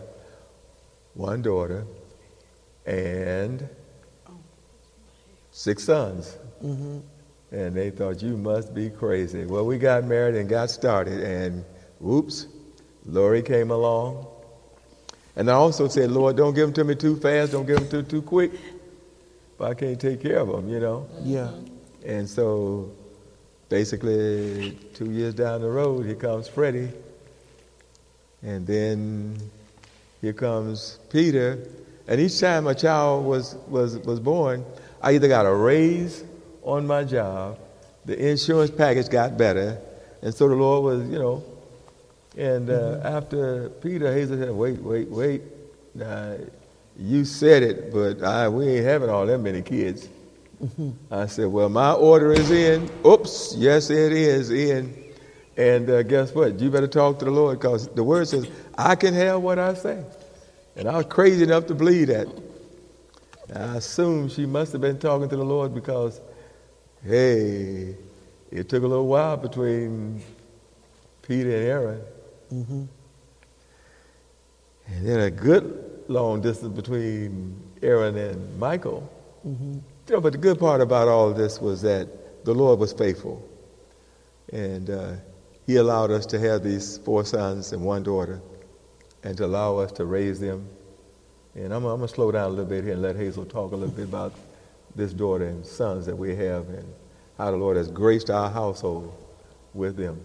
one 1.15 1.41
daughter 1.41 1.87
and 2.85 3.67
six 5.51 5.85
sons. 5.85 6.37
Mm-hmm. 6.63 6.99
And 7.53 7.75
they 7.75 7.91
thought, 7.91 8.21
you 8.21 8.37
must 8.37 8.75
be 8.75 8.91
crazy. 8.91 9.47
Well, 9.47 9.65
we 9.65 9.79
got 9.79 10.05
married 10.05 10.35
and 10.35 10.47
got 10.49 10.71
started, 10.71 11.23
and 11.23 11.65
whoops, 12.01 12.49
Lori 13.07 13.41
came 13.41 13.71
along. 13.71 14.27
And 15.37 15.51
I 15.51 15.55
also 15.55 15.89
said, 15.89 16.11
Lord, 16.11 16.37
don't 16.37 16.55
give 16.55 16.67
them 16.67 16.75
to 16.75 16.85
me 16.85 16.95
too 16.95 17.17
fast, 17.17 17.53
don't 17.53 17.67
give 17.67 17.77
them 17.77 17.89
to 17.89 18.03
too 18.03 18.23
quick. 18.23 18.53
But 19.59 19.71
I 19.71 19.75
can't 19.75 20.01
take 20.01 20.21
care 20.21 20.39
of 20.39 20.49
them, 20.49 20.69
you 20.69 20.81
know? 20.81 21.09
Yeah. 21.23 21.51
And 22.05 22.29
so 22.29 22.91
basically, 23.69 24.79
two 24.95 25.11
years 25.11 25.35
down 25.35 25.63
the 25.63 25.71
road, 25.71 26.05
here 26.05 26.15
comes 26.15 26.49
Freddie. 26.49 26.91
And 28.43 28.67
then 28.67 29.39
here 30.21 30.33
comes 30.33 30.99
Peter. 31.11 31.67
And 32.07 32.21
each 32.21 32.39
time 32.41 32.67
a 32.67 32.75
child 32.75 33.25
was, 33.25 33.55
was, 33.69 33.99
was 33.99 34.21
born, 34.21 34.65
I 35.01 35.13
either 35.13 35.29
got 35.29 35.47
a 35.47 35.55
raise 35.55 36.25
on 36.63 36.87
my 36.87 37.05
job, 37.05 37.59
the 38.05 38.31
insurance 38.31 38.71
package 38.71 39.09
got 39.09 39.37
better, 39.37 39.79
and 40.23 40.35
so 40.35 40.49
the 40.49 40.55
Lord 40.55 40.85
was, 40.85 41.09
you 41.09 41.19
know, 41.19 41.45
and 42.37 42.71
uh, 42.71 42.73
mm-hmm. 42.73 43.07
after 43.07 43.69
Peter, 43.69 44.13
Hazel 44.13 44.39
said, 44.39 44.51
wait, 44.51 44.81
wait, 44.81 45.09
wait. 45.09 45.43
Now, 45.95 46.37
you 46.99 47.25
said 47.25 47.63
it, 47.63 47.93
but 47.93 48.23
I, 48.23 48.49
we 48.49 48.69
ain't 48.69 48.85
having 48.85 49.11
all 49.11 49.27
that 49.27 49.39
many 49.39 49.63
kids. 49.63 50.09
I 51.11 51.27
said, 51.27 51.49
well, 51.49 51.69
my 51.69 51.93
order 51.93 52.33
is 52.33 52.51
in. 52.51 52.89
Oops, 53.05 53.55
yes, 53.57 53.91
it 53.91 54.13
is 54.13 54.51
in. 54.51 54.97
And 55.57 55.91
uh, 55.91 56.03
guess 56.03 56.35
what? 56.35 56.61
You 56.61 56.71
better 56.71 56.87
talk 56.87 57.19
to 57.19 57.25
the 57.25 57.31
Lord 57.31 57.59
because 57.59 57.89
the 57.89 58.05
word 58.05 58.29
says, 58.29 58.49
I 58.77 58.95
can 58.95 59.13
have 59.15 59.43
what 59.43 59.59
I 59.59 59.75
say. 59.75 60.03
And 60.77 60.89
I 60.89 60.97
was 60.97 61.07
crazy 61.07 61.43
enough 61.43 61.67
to 61.67 61.75
believe 61.75 62.07
that. 62.09 62.29
I 63.55 63.77
assume 63.77 64.31
she 64.31 64.47
must 64.47 64.73
have 64.73 64.81
been 64.81 64.99
talking 64.99 65.29
to 65.29 65.37
the 65.37 65.45
Lord 65.45 65.75
because, 65.75 66.21
hey, 67.05 67.97
it 68.51 68.69
took 68.69 68.83
a 68.83 68.87
little 68.87 69.09
while 69.09 69.37
between 69.37 70.23
Peter 71.21 71.51
and 71.51 71.67
Aaron. 71.67 72.01
Mm-hmm. 72.53 72.85
And 74.89 75.09
then 75.09 75.21
a 75.21 75.31
good 75.31 76.05
long 76.09 76.43
distance 76.43 76.75
between 76.75 77.57
Aaron 77.83 78.17
and 78.17 78.59
Michael. 78.59 79.11
Mm-hmm. 79.47 79.75
You 80.09 80.15
know, 80.15 80.21
but 80.21 80.33
the 80.33 80.39
good 80.39 80.59
part 80.59 80.81
about 80.81 81.09
all 81.09 81.31
of 81.31 81.37
this 81.37 81.61
was 81.61 81.81
that 81.83 82.45
the 82.45 82.53
Lord 82.53 82.79
was 82.79 82.93
faithful. 82.93 83.49
And 84.53 84.91
uh, 84.91 85.13
He 85.67 85.77
allowed 85.77 86.11
us 86.11 86.27
to 86.27 86.39
have 86.41 86.63
these 86.63 86.99
four 86.99 87.25
sons 87.25 87.73
and 87.73 87.83
one 87.83 88.03
daughter 88.03 88.41
and 89.23 89.37
to 89.39 89.47
allow 89.47 89.79
us 89.79 89.93
to 89.93 90.05
raise 90.05 90.41
them. 90.41 90.69
And 91.55 91.73
I'm, 91.73 91.85
I'm 91.85 91.99
going 91.99 92.09
to 92.09 92.09
slow 92.09 92.31
down 92.33 92.47
a 92.47 92.49
little 92.49 92.65
bit 92.65 92.85
here 92.85 92.95
and 92.95 93.03
let 93.03 93.17
Hazel 93.17 93.45
talk 93.45 93.73
a 93.73 93.77
little 93.77 93.95
bit 93.95 94.05
about 94.09 94.35
this 94.95 95.13
daughter 95.13 95.47
and 95.47 95.65
sons 95.65 96.05
that 96.07 96.17
we 96.17 96.35
have 96.35 96.69
and 96.69 96.93
how 97.39 97.51
the 97.51 97.57
Lord 97.57 97.79
has 97.79 97.91
graced 97.91 98.29
our 98.29 98.51
household 98.51 99.15
with 99.73 99.97
them. 99.97 100.21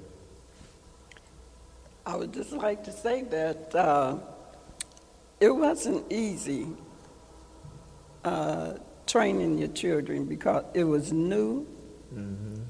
I 2.07 2.15
would 2.15 2.33
just 2.33 2.53
like 2.53 2.85
to 2.85 2.91
say 2.93 3.23
that 3.23 3.75
uh, 3.75 4.15
it 5.41 5.49
wasn't 5.49 6.09
easy 6.09 6.67
uh, 8.23 8.75
training 9.05 9.57
your 9.57 9.67
children 9.67 10.23
because 10.23 10.63
it 10.73 10.85
was 10.85 11.11
new. 11.11 11.67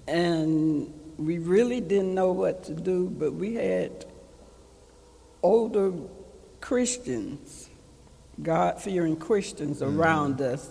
And 0.08 0.92
we 1.18 1.38
really 1.38 1.82
didn't 1.82 2.16
know 2.16 2.32
what 2.32 2.64
to 2.64 2.74
do, 2.74 3.10
but 3.12 3.34
we 3.34 3.54
had 3.54 4.06
older 5.44 5.94
Christians, 6.60 7.70
God 8.42 8.82
fearing 8.82 9.18
Christians 9.18 9.84
around 9.84 10.42
us 10.42 10.68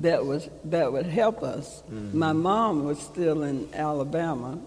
that 0.00 0.26
was 0.26 0.48
that 0.64 0.92
would 0.92 1.06
help 1.06 1.44
us. 1.44 1.84
My 2.12 2.32
mom 2.32 2.84
was 2.84 2.98
still 2.98 3.44
in 3.44 3.68
Alabama. 3.72 4.58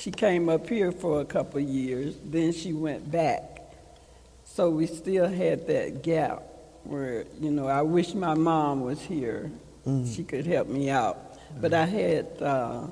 She 0.00 0.10
came 0.10 0.48
up 0.48 0.66
here 0.66 0.92
for 0.92 1.20
a 1.20 1.26
couple 1.26 1.60
years, 1.60 2.14
then 2.24 2.52
she 2.52 2.72
went 2.72 3.10
back. 3.10 3.60
So 4.46 4.70
we 4.70 4.86
still 4.86 5.28
had 5.28 5.66
that 5.66 6.02
gap 6.02 6.42
where, 6.84 7.26
you 7.38 7.50
know, 7.50 7.66
I 7.66 7.82
wish 7.82 8.14
my 8.14 8.32
mom 8.32 8.80
was 8.80 8.98
here. 8.98 9.50
She 10.06 10.24
could 10.24 10.46
help 10.46 10.68
me 10.68 10.88
out. 10.88 11.38
But 11.60 11.74
I 11.74 11.84
had 11.84 12.26
uh, 12.40 12.86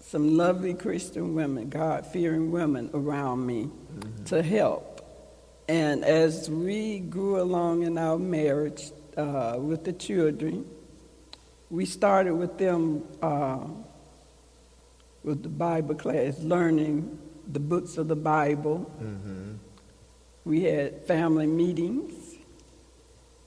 some 0.00 0.38
lovely 0.38 0.72
Christian 0.72 1.34
women, 1.34 1.68
God 1.68 2.06
fearing 2.06 2.50
women 2.50 2.88
around 2.94 3.44
me 3.44 3.68
to 4.26 4.42
help. 4.42 5.04
And 5.68 6.02
as 6.02 6.48
we 6.48 7.00
grew 7.00 7.42
along 7.42 7.82
in 7.82 7.98
our 7.98 8.18
marriage 8.18 8.90
uh, 9.18 9.56
with 9.58 9.84
the 9.84 9.92
children, 9.92 10.64
we 11.68 11.84
started 11.84 12.34
with 12.34 12.56
them 12.56 13.04
uh, 13.20 13.58
with 15.24 15.42
the 15.42 15.48
Bible 15.48 15.94
class, 15.94 16.38
learning 16.40 17.18
the 17.52 17.60
books 17.60 17.98
of 17.98 18.08
the 18.08 18.16
Bible. 18.16 18.90
We 20.44 20.64
had 20.64 21.06
family 21.06 21.46
meetings, 21.46 22.36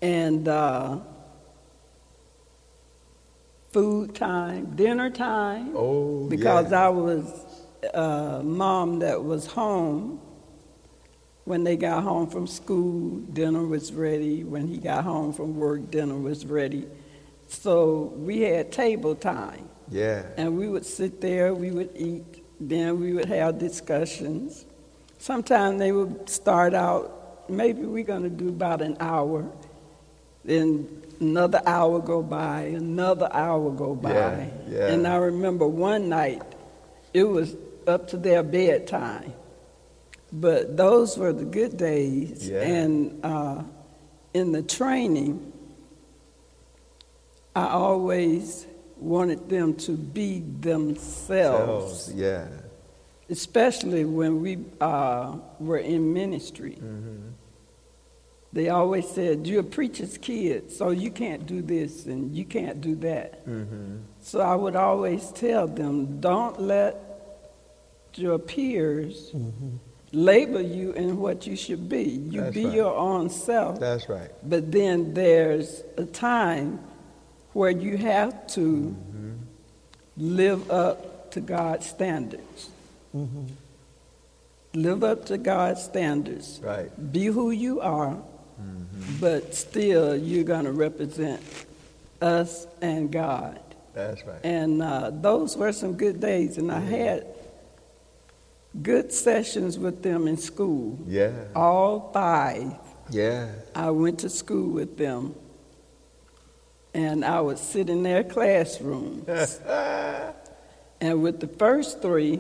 and 0.01 0.48
uh, 0.48 1.00
food 3.72 4.15
time, 4.15 4.75
dinner 4.75 5.10
time. 5.10 5.74
Oh, 5.75 6.27
because 6.27 6.72
yeah. 6.72 6.86
I 6.86 6.89
was 6.89 7.46
a 7.94 8.41
mom 8.44 9.00
that 9.00 9.24
was 9.24 9.46
home. 9.46 10.22
When 11.44 11.63
they 11.63 11.75
got 11.75 12.03
home 12.03 12.27
from 12.27 12.48
school, 12.48 13.20
dinner 13.20 13.65
was 13.65 13.94
ready. 13.94 14.44
When 14.44 14.67
he 14.67 14.77
got 14.77 15.03
home 15.03 15.34
from 15.34 15.58
work, 15.58 15.91
dinner 15.91 16.15
was 16.15 16.46
ready. 16.46 16.88
So 17.48 18.13
we 18.15 18.41
had 18.41 18.72
table 18.72 19.13
time. 19.13 19.70
Yeah. 19.89 20.24
And 20.38 20.58
we 20.58 20.68
would 20.68 20.86
sit 20.86 21.22
there, 21.22 21.54
we 21.54 21.72
would 21.72 21.92
eat, 21.96 22.44
then 22.60 23.00
we 23.00 23.13
would 23.13 23.25
have 23.25 23.60
discussions. 23.60 24.65
Sometimes 25.20 25.80
they 25.80 25.92
would 25.92 26.30
start 26.30 26.74
out, 26.74 27.50
maybe 27.50 27.84
we're 27.84 28.04
going 28.04 28.24
to 28.24 28.30
do 28.30 28.50
about 28.50 28.82
an 28.82 28.98
hour. 29.00 29.50
Then 30.44 31.04
another 31.20 31.62
hour 31.65 32.00
go 32.00 32.22
by, 32.22 32.62
another 32.62 33.30
hour 33.32 33.72
go 33.72 33.96
by. 33.96 34.12
Yeah, 34.12 34.48
yeah. 34.68 34.88
And 34.88 35.08
I 35.08 35.15
remember 35.15 35.68
one 35.68 36.10
night, 36.10 36.44
it 37.13 37.24
was 37.24 37.56
up 37.88 38.08
to 38.10 38.18
their 38.18 38.44
bedtime. 38.44 39.34
But 40.32 40.75
those 40.75 41.18
were 41.18 41.32
the 41.32 41.46
good 41.46 41.77
days. 41.77 42.50
Yeah. 42.50 42.62
And 42.62 43.24
uh, 43.24 43.63
in 44.34 44.51
the 44.51 44.62
training, 44.62 45.54
I 47.56 47.68
always 47.68 48.68
wanted 48.98 49.50
them 49.50 49.75
to 49.75 49.92
be 49.94 50.44
themselves, 50.60 52.06
Selves, 52.06 52.14
Yeah. 52.14 52.48
especially 53.30 54.06
when 54.06 54.42
we 54.42 54.60
uh, 54.80 55.38
were 55.60 55.78
in 55.78 56.14
ministry. 56.14 56.78
Mm-hmm. 56.82 57.30
They 58.54 58.70
always 58.70 59.08
said, 59.10 59.46
You're 59.46 59.62
a 59.62 59.64
preacher's 59.64 60.18
kid, 60.18 60.72
so 60.72 60.92
you 60.92 61.12
can't 61.12 61.46
do 61.46 61.62
this 61.62 62.06
and 62.06 62.34
you 62.34 62.46
can't 62.46 62.80
do 62.80 62.96
that. 62.96 63.46
Mm-hmm. 63.46 63.98
So 64.22 64.40
I 64.40 64.56
would 64.56 64.78
always 64.78 65.30
tell 65.32 65.68
them, 65.68 66.22
Don't 66.22 66.62
let 66.62 66.96
your 68.16 68.40
peers 68.40 69.32
mm-hmm. 69.36 69.75
label 70.14 70.62
you 70.62 70.94
in 70.94 71.18
what 71.18 71.46
you 71.46 71.58
should 71.58 71.90
be. 71.90 72.04
You 72.04 72.42
That's 72.42 72.56
be 72.56 72.66
right. 72.66 72.74
your 72.74 72.96
own 72.96 73.30
self. 73.30 73.78
That's 73.78 74.08
right. 74.08 74.32
But 74.42 74.72
then 74.72 75.14
there's 75.14 75.84
a 75.98 76.06
time 76.06 76.80
where 77.56 77.72
you 77.72 77.96
have 77.96 78.48
to 78.48 78.94
live 80.18 80.70
up 80.70 81.32
to 81.32 81.40
God's 81.40 81.86
standards. 81.86 82.70
Mm-hmm. 83.16 83.46
Live 84.74 85.06
up 85.06 85.26
to 85.28 85.38
God's 85.38 85.82
standards. 85.82 86.60
Right. 86.62 86.92
Be 87.14 87.28
who 87.28 87.52
you 87.52 87.80
are, 87.80 88.12
mm-hmm. 88.12 89.20
but 89.22 89.56
still 89.56 90.18
you're 90.18 90.44
going 90.44 90.66
to 90.66 90.74
represent 90.74 91.42
us 92.22 92.68
and 92.82 93.10
God. 93.10 93.62
That's 93.94 94.22
right. 94.26 94.44
And 94.44 94.84
uh, 94.84 95.12
those 95.14 95.56
were 95.56 95.72
some 95.72 95.94
good 95.94 96.20
days, 96.20 96.58
and 96.58 96.70
I 96.70 96.80
mm-hmm. 96.82 96.90
had 96.90 97.28
good 98.82 99.14
sessions 99.14 99.80
with 99.80 100.04
them 100.04 100.28
in 100.28 100.36
school. 100.36 101.00
Yeah. 101.08 101.32
All 101.56 102.12
five. 102.12 102.74
Yeah. 103.10 103.48
I 103.74 103.92
went 103.92 104.20
to 104.20 104.30
school 104.30 104.68
with 104.72 104.98
them, 104.98 105.36
and 106.96 107.25
I 107.25 107.42
would 107.42 107.60
sit 107.60 107.90
in 107.90 108.04
their 108.04 108.24
classrooms. 108.24 109.28
and 111.02 111.22
with 111.22 111.42
the 111.42 111.48
first 111.48 112.02
three, 112.02 112.40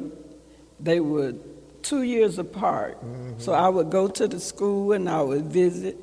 they 0.79 1.01
were 1.01 1.33
two 1.81 2.03
years 2.03 2.39
apart. 2.39 2.97
Mm-hmm. 3.03 3.39
So 3.39 3.51
I 3.51 3.67
would 3.67 3.91
go 3.91 4.07
to 4.07 4.27
the 4.27 4.39
school 4.39 4.93
and 4.93 5.09
I 5.09 5.21
would 5.21 5.47
visit, 5.47 5.97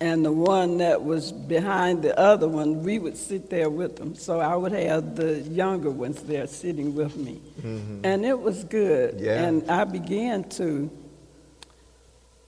and 0.00 0.24
the 0.24 0.30
one 0.30 0.78
that 0.78 1.02
was 1.02 1.32
behind 1.32 2.02
the 2.02 2.16
other 2.16 2.46
one, 2.46 2.84
we 2.84 3.00
would 3.00 3.16
sit 3.16 3.50
there 3.50 3.68
with 3.68 3.96
them. 3.96 4.14
So 4.14 4.38
I 4.38 4.54
would 4.54 4.72
have 4.72 5.16
the 5.16 5.40
younger 5.40 5.90
ones 5.90 6.22
there 6.22 6.46
sitting 6.46 6.94
with 6.94 7.16
me. 7.16 7.40
Mm-hmm. 7.60 8.02
And 8.04 8.24
it 8.24 8.38
was 8.38 8.62
good. 8.62 9.18
Yeah. 9.18 9.42
And 9.42 9.68
I 9.68 9.82
began 9.82 10.48
to 10.50 10.88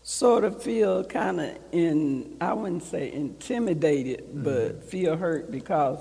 sort 0.03 0.45
of 0.45 0.63
feel 0.63 1.05
kind 1.05 1.41
of 1.41 1.59
in, 1.73 2.37
I 2.41 2.53
wouldn't 2.53 2.85
say 2.85 3.13
intimidated, 3.13 4.25
but 4.33 4.85
feel 4.85 5.17
hurt 5.17 5.51
because 5.51 5.99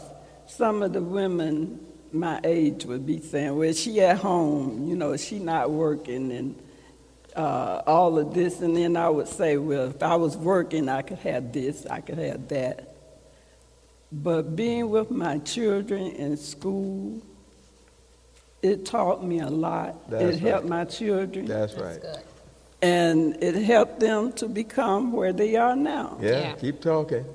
some 0.47 0.81
of 0.81 0.93
the 0.93 1.01
women 1.01 1.85
my 2.11 2.39
age 2.43 2.85
would 2.85 3.05
be 3.05 3.21
saying, 3.21 3.55
well, 3.55 3.73
she 3.73 4.01
at 4.01 4.17
home, 4.17 4.87
you 4.87 4.95
know, 4.95 5.15
she 5.15 5.39
not 5.39 5.69
working 5.69 6.31
and 6.31 6.55
uh, 7.35 7.81
all 7.85 8.17
of 8.17 8.33
this. 8.33 8.61
And 8.61 8.75
then 8.75 8.97
I 8.97 9.09
would 9.09 9.27
say, 9.27 9.57
well, 9.57 9.89
if 9.89 10.01
I 10.01 10.15
was 10.15 10.35
working, 10.35 10.89
I 10.89 11.01
could 11.01 11.19
have 11.19 11.53
this, 11.53 11.85
I 11.85 12.01
could 12.01 12.17
have 12.17 12.47
that. 12.49 12.95
But 14.11 14.55
being 14.55 14.89
with 14.89 15.11
my 15.11 15.37
children 15.39 16.07
in 16.13 16.35
school, 16.35 17.21
it 18.61 18.85
taught 18.85 19.23
me 19.23 19.39
a 19.39 19.49
lot. 19.49 20.09
That's 20.09 20.37
it 20.37 20.39
helped 20.39 20.63
right. 20.63 20.69
my 20.69 20.85
children. 20.85 21.45
That's 21.45 21.75
right. 21.75 22.01
Good. 22.01 22.17
And 22.81 23.41
it 23.43 23.55
helped 23.55 23.99
them 23.99 24.31
to 24.33 24.47
become 24.47 25.11
where 25.11 25.33
they 25.33 25.55
are 25.55 25.75
now. 25.75 26.17
Yeah. 26.21 26.29
Yeah. 26.39 26.53
Keep 26.55 26.81
talking. 26.81 27.25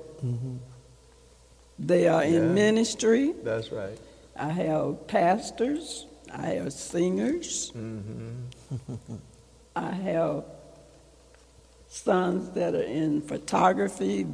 They 1.78 2.08
are 2.08 2.24
Yeah. 2.24 2.38
in 2.38 2.54
ministry. 2.54 3.34
That's 3.42 3.70
right. 3.72 3.98
I 4.36 4.48
have 4.48 5.06
pastors. 5.06 6.06
I 6.32 6.46
have 6.58 6.72
singers. 6.72 7.72
Mm-hmm. 7.76 9.14
I 9.76 9.90
have 9.90 10.44
sons 11.88 12.50
that 12.50 12.74
are 12.74 12.82
in 12.82 13.20
photography, 13.22 14.26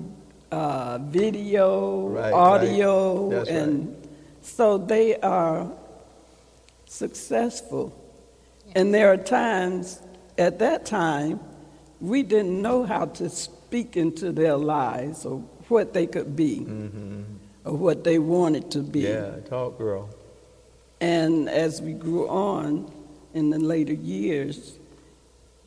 uh, 0.52 0.98
video, 0.98 2.06
Right, 2.08 2.32
audio, 2.32 3.24
right. 3.24 3.30
That's 3.36 3.50
and 3.50 4.08
so 4.42 4.78
they 4.78 5.16
are 5.20 5.70
successful. 6.86 7.92
And 8.74 8.94
there 8.94 9.12
are 9.12 9.16
times, 9.16 10.00
at 10.40 10.58
that 10.58 10.86
time, 10.86 11.38
we 12.00 12.22
didn't 12.22 12.60
know 12.60 12.84
how 12.84 13.04
to 13.04 13.28
speak 13.28 13.96
into 13.96 14.32
their 14.32 14.56
lives 14.56 15.26
or 15.26 15.40
what 15.68 15.92
they 15.92 16.06
could 16.06 16.34
be 16.34 16.66
or 17.64 17.76
what 17.76 18.04
they 18.04 18.18
wanted 18.18 18.70
to 18.72 18.80
be. 18.80 19.02
Mm-hmm. 19.02 19.42
Yeah, 19.42 19.48
talk, 19.48 19.76
girl. 19.76 20.08
And 21.00 21.48
as 21.48 21.82
we 21.82 21.92
grew 21.92 22.26
on 22.28 22.90
in 23.34 23.50
the 23.50 23.58
later 23.58 23.92
years, 23.92 24.78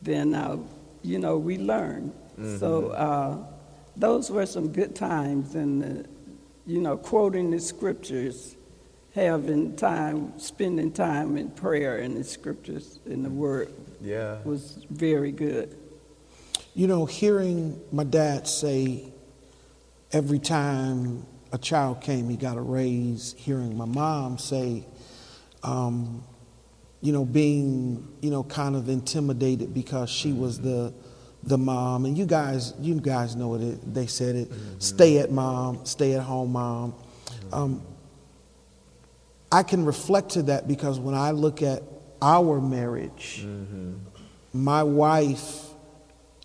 then, 0.02 0.34
uh, 0.34 0.58
you 1.04 1.20
know, 1.20 1.38
we 1.38 1.58
learned. 1.58 2.12
So 2.58 2.90
uh, 2.90 3.38
those 3.96 4.32
were 4.32 4.48
some 4.48 4.70
good 4.70 4.96
times, 4.96 5.54
and, 5.54 6.08
you 6.66 6.82
know, 6.82 6.98
quoting 6.98 7.52
the 7.52 7.60
scriptures, 7.60 8.56
having 9.14 9.76
time, 9.76 10.38
spending 10.40 10.92
time 10.92 11.38
in 11.38 11.52
prayer 11.52 12.00
and 12.00 12.18
the 12.18 12.24
scriptures 12.24 13.00
in 13.06 13.22
the 13.22 13.30
Word 13.30 13.72
Yeah. 14.04 14.40
was 14.44 14.86
very 14.90 15.32
good. 15.32 15.78
You 16.76 16.88
know, 16.88 17.06
hearing 17.06 17.80
my 17.92 18.04
dad 18.04 18.48
say 18.48 19.14
every 20.12 20.40
time 20.40 21.26
a 21.52 21.58
child 21.58 22.02
came, 22.02 22.30
he 22.30 22.36
got 22.36 22.58
a 22.58 22.62
raise, 22.62 23.34
hearing 23.38 23.78
my 23.78 23.86
mom 23.86 24.38
say, 24.38 24.86
um, 25.64 26.24
you 27.02 27.14
know, 27.14 27.26
being, 27.26 28.08
you 28.22 28.30
know, 28.30 28.44
kind 28.44 28.76
of 28.76 28.90
intimidated 28.90 29.74
because 29.74 30.10
she 30.10 30.34
was 30.34 30.60
the 30.60 30.94
the 31.46 31.58
mom, 31.58 32.06
and 32.06 32.18
you 32.18 32.26
guys, 32.26 32.74
you 32.80 33.00
guys 33.02 33.36
know 33.36 33.56
it. 33.56 33.94
They 33.94 34.08
said 34.08 34.36
it. 34.36 34.52
Stay 34.80 35.20
at 35.20 35.30
mom, 35.30 35.86
stay 35.86 36.14
at 36.14 36.22
home, 36.22 36.54
mom. 36.54 36.96
Um, 37.52 37.82
I 39.52 39.64
can 39.64 39.84
reflect 39.86 40.30
to 40.32 40.44
that 40.44 40.68
because 40.68 41.00
when 41.00 41.16
I 41.16 41.32
look 41.32 41.62
at 41.62 41.84
our 42.24 42.62
marriage, 42.62 43.44
mm-hmm. 43.46 43.96
my 44.54 44.82
wife 44.82 45.66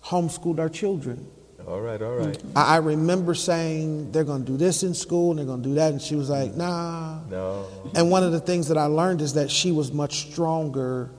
homeschooled 0.03 0.59
our 0.59 0.69
children. 0.69 1.25
All 1.65 1.79
right, 1.79 2.01
all 2.01 2.15
right. 2.15 2.43
I, 2.55 2.75
I 2.75 2.77
remember 2.77 3.33
saying 3.33 4.11
they're 4.11 4.23
going 4.23 4.43
to 4.43 4.51
do 4.51 4.57
this 4.57 4.83
in 4.83 4.93
school 4.93 5.29
and 5.29 5.39
they're 5.39 5.45
going 5.45 5.63
to 5.63 5.69
do 5.69 5.75
that, 5.75 5.91
and 5.91 6.01
she 6.01 6.15
was 6.15 6.29
like, 6.29 6.55
"Nah." 6.55 7.19
No. 7.29 7.67
And 7.95 8.11
one 8.11 8.23
of 8.23 8.31
the 8.31 8.39
things 8.39 8.67
that 8.67 8.77
I 8.77 8.85
learned 8.85 9.21
is 9.21 9.33
that 9.33 9.49
she 9.49 9.71
was 9.71 9.93
much 9.93 10.31
stronger 10.31 11.11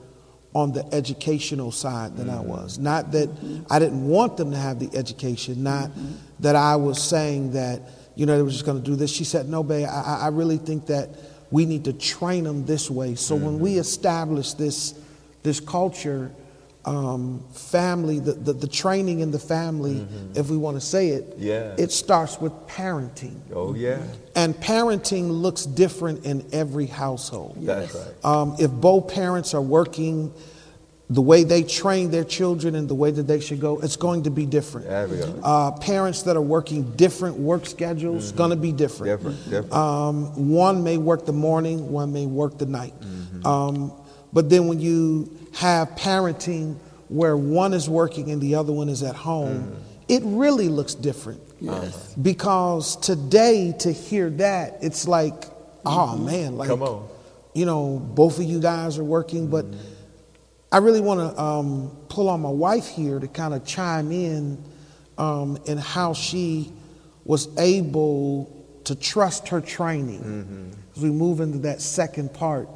on 0.53 0.73
the 0.73 0.85
educational 0.93 1.71
side 1.71 2.17
than 2.17 2.29
I 2.29 2.35
mm-hmm. 2.35 2.49
was. 2.49 2.77
Not 2.77 3.13
that 3.13 3.29
I 3.69 3.79
didn't 3.79 4.05
want 4.07 4.37
them 4.37 4.51
to 4.51 4.57
have 4.57 4.79
the 4.79 4.95
education, 4.95 5.63
not 5.63 5.89
mm-hmm. 5.89 6.15
that 6.41 6.55
I 6.55 6.75
was 6.75 7.01
saying 7.01 7.53
that, 7.53 7.81
you 8.15 8.25
know, 8.25 8.35
they 8.35 8.43
were 8.43 8.49
just 8.49 8.65
going 8.65 8.77
to 8.77 8.83
do 8.83 8.97
this. 8.97 9.11
She 9.11 9.23
said, 9.23 9.47
no, 9.47 9.63
babe, 9.63 9.87
I 9.89 10.19
I 10.23 10.27
really 10.27 10.57
think 10.57 10.87
that 10.87 11.09
we 11.51 11.65
need 11.65 11.85
to 11.85 11.93
train 11.93 12.45
them 12.45 12.65
this 12.65 12.89
way. 12.89 13.15
So 13.15 13.35
when 13.35 13.59
we 13.59 13.77
establish 13.77 14.53
this, 14.53 14.93
this 15.43 15.59
culture, 15.59 16.31
um, 16.85 17.43
family, 17.53 18.19
the, 18.19 18.31
the, 18.31 18.53
the 18.53 18.67
training 18.67 19.19
in 19.19 19.29
the 19.31 19.37
family, 19.37 20.07
if 20.33 20.49
we 20.49 20.57
want 20.57 20.77
to 20.79 20.81
say 20.81 21.09
it, 21.09 21.35
Yeah. 21.37 21.75
it 21.77 21.91
starts 21.91 22.39
with 22.39 22.53
parenting. 22.67 23.39
Oh, 23.53 23.75
yeah. 23.75 24.01
And 24.35 24.55
parenting 24.55 25.29
looks 25.29 25.65
different 25.65 26.25
in 26.25 26.43
every 26.51 26.87
household. 26.87 27.57
That's 27.59 27.93
right. 27.93 28.25
Um, 28.25 28.55
if 28.57 28.71
both 28.71 29.13
parents 29.13 29.53
are 29.53 29.61
working, 29.61 30.33
the 31.11 31.21
way 31.21 31.43
they 31.43 31.61
train 31.61 32.09
their 32.09 32.23
children 32.23 32.73
and 32.73 32.87
the 32.87 32.95
way 32.95 33.11
that 33.11 33.23
they 33.27 33.41
should 33.41 33.59
go, 33.59 33.79
it's 33.79 33.97
going 33.97 34.23
to 34.23 34.29
be 34.31 34.45
different. 34.45 34.87
There 34.87 35.07
we 35.09 35.17
go. 35.17 35.39
Uh, 35.43 35.71
parents 35.71 36.23
that 36.23 36.37
are 36.37 36.41
working 36.41 36.91
different 36.95 37.35
work 37.35 37.65
schedules, 37.65 38.31
going 38.31 38.51
to 38.51 38.55
be 38.55 38.71
different. 38.71 39.17
Different, 39.19 39.43
different. 39.49 39.73
Um, 39.73 40.49
one 40.49 40.83
may 40.85 40.97
work 40.97 41.25
the 41.25 41.33
morning, 41.33 41.91
one 41.91 42.13
may 42.13 42.25
work 42.25 42.57
the 42.57 42.65
night. 42.65 42.93
Mm-hmm. 43.01 43.45
Um, 43.45 43.91
but 44.31 44.49
then 44.49 44.67
when 44.67 44.79
you 44.79 45.29
have 45.55 45.89
parenting 45.89 46.77
where 47.09 47.35
one 47.35 47.73
is 47.73 47.89
working 47.89 48.31
and 48.31 48.41
the 48.41 48.55
other 48.55 48.71
one 48.71 48.87
is 48.87 49.03
at 49.03 49.15
home, 49.15 49.63
Mm-hmm. 49.63 49.75
it 50.07 50.21
really 50.23 50.69
looks 50.69 50.95
different. 50.95 51.41
Yes. 51.59 52.13
Because 52.15 52.95
today, 52.95 53.73
to 53.79 53.91
hear 53.91 54.29
that, 54.29 54.77
it's 54.81 55.07
like, 55.09 55.43
oh 55.85 56.15
man, 56.17 56.55
like, 56.57 56.69
Come 56.69 56.83
on. 56.83 57.07
you 57.53 57.65
know, 57.65 57.99
both 57.99 58.39
of 58.39 58.45
you 58.45 58.61
guys 58.61 58.97
are 58.97 59.03
working, 59.03 59.47
but 59.47 59.65
I 60.71 60.77
really 60.77 61.01
want 61.01 61.19
to 61.19 61.41
um, 61.41 61.91
pull 62.07 62.29
on 62.29 62.41
my 62.41 62.49
wife 62.49 62.87
here 62.87 63.19
to 63.19 63.27
kind 63.27 63.53
of 63.53 63.65
chime 63.65 64.11
in 64.11 64.63
um, 65.17 65.57
in 65.65 65.77
how 65.77 66.13
she 66.13 66.71
was 67.25 67.49
able 67.57 68.65
to 68.85 68.95
trust 68.95 69.49
her 69.49 69.61
training. 69.61 70.73
As 70.95 71.01
we 71.03 71.09
move 71.11 71.39
into 71.41 71.59
that 71.59 71.81
second 71.81 72.33
part, 72.33 72.69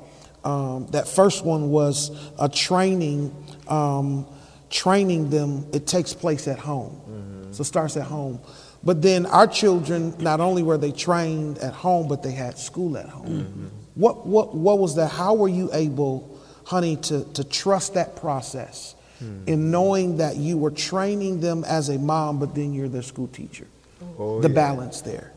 um, 0.43 0.87
that 0.91 1.07
first 1.07 1.45
one 1.45 1.69
was 1.69 2.11
a 2.39 2.47
training, 2.49 3.33
um, 3.67 4.27
training 4.69 5.29
them. 5.29 5.65
It 5.73 5.87
takes 5.87 6.13
place 6.13 6.47
at 6.47 6.59
home, 6.59 7.47
so 7.51 7.61
it 7.61 7.65
starts 7.65 7.97
at 7.97 8.03
home. 8.03 8.39
But 8.83 9.01
then 9.01 9.25
our 9.25 9.47
children, 9.47 10.13
not 10.19 10.39
only 10.41 10.61
were 10.61 10.77
they 10.77 10.91
trained 10.91 11.57
at 11.59 11.73
home, 11.73 12.07
but 12.07 12.21
they 12.21 12.31
had 12.31 12.57
school 12.59 12.97
at 12.97 13.09
home. 13.09 13.71
What, 13.95 14.27
what, 14.27 14.53
what 14.53 14.77
was 14.79 14.95
that? 14.97 15.07
How 15.09 15.33
were 15.33 15.47
you 15.47 15.69
able, 15.73 16.34
honey, 16.65 16.97
to, 16.97 17.23
to 17.33 17.43
trust 17.43 17.93
that 17.93 18.15
process 18.15 18.95
in 19.47 19.71
knowing 19.71 20.17
that 20.17 20.35
you 20.37 20.57
were 20.57 20.71
training 20.71 21.39
them 21.39 21.63
as 21.63 21.89
a 21.89 21.97
mom, 21.97 22.39
but 22.39 22.53
then 22.53 22.73
you're 22.73 22.89
their 22.89 23.01
school 23.01 23.27
teacher? 23.27 23.67
Oh, 24.19 24.41
the 24.41 24.49
yeah. 24.49 24.55
balance 24.55 25.01
there. 25.01 25.31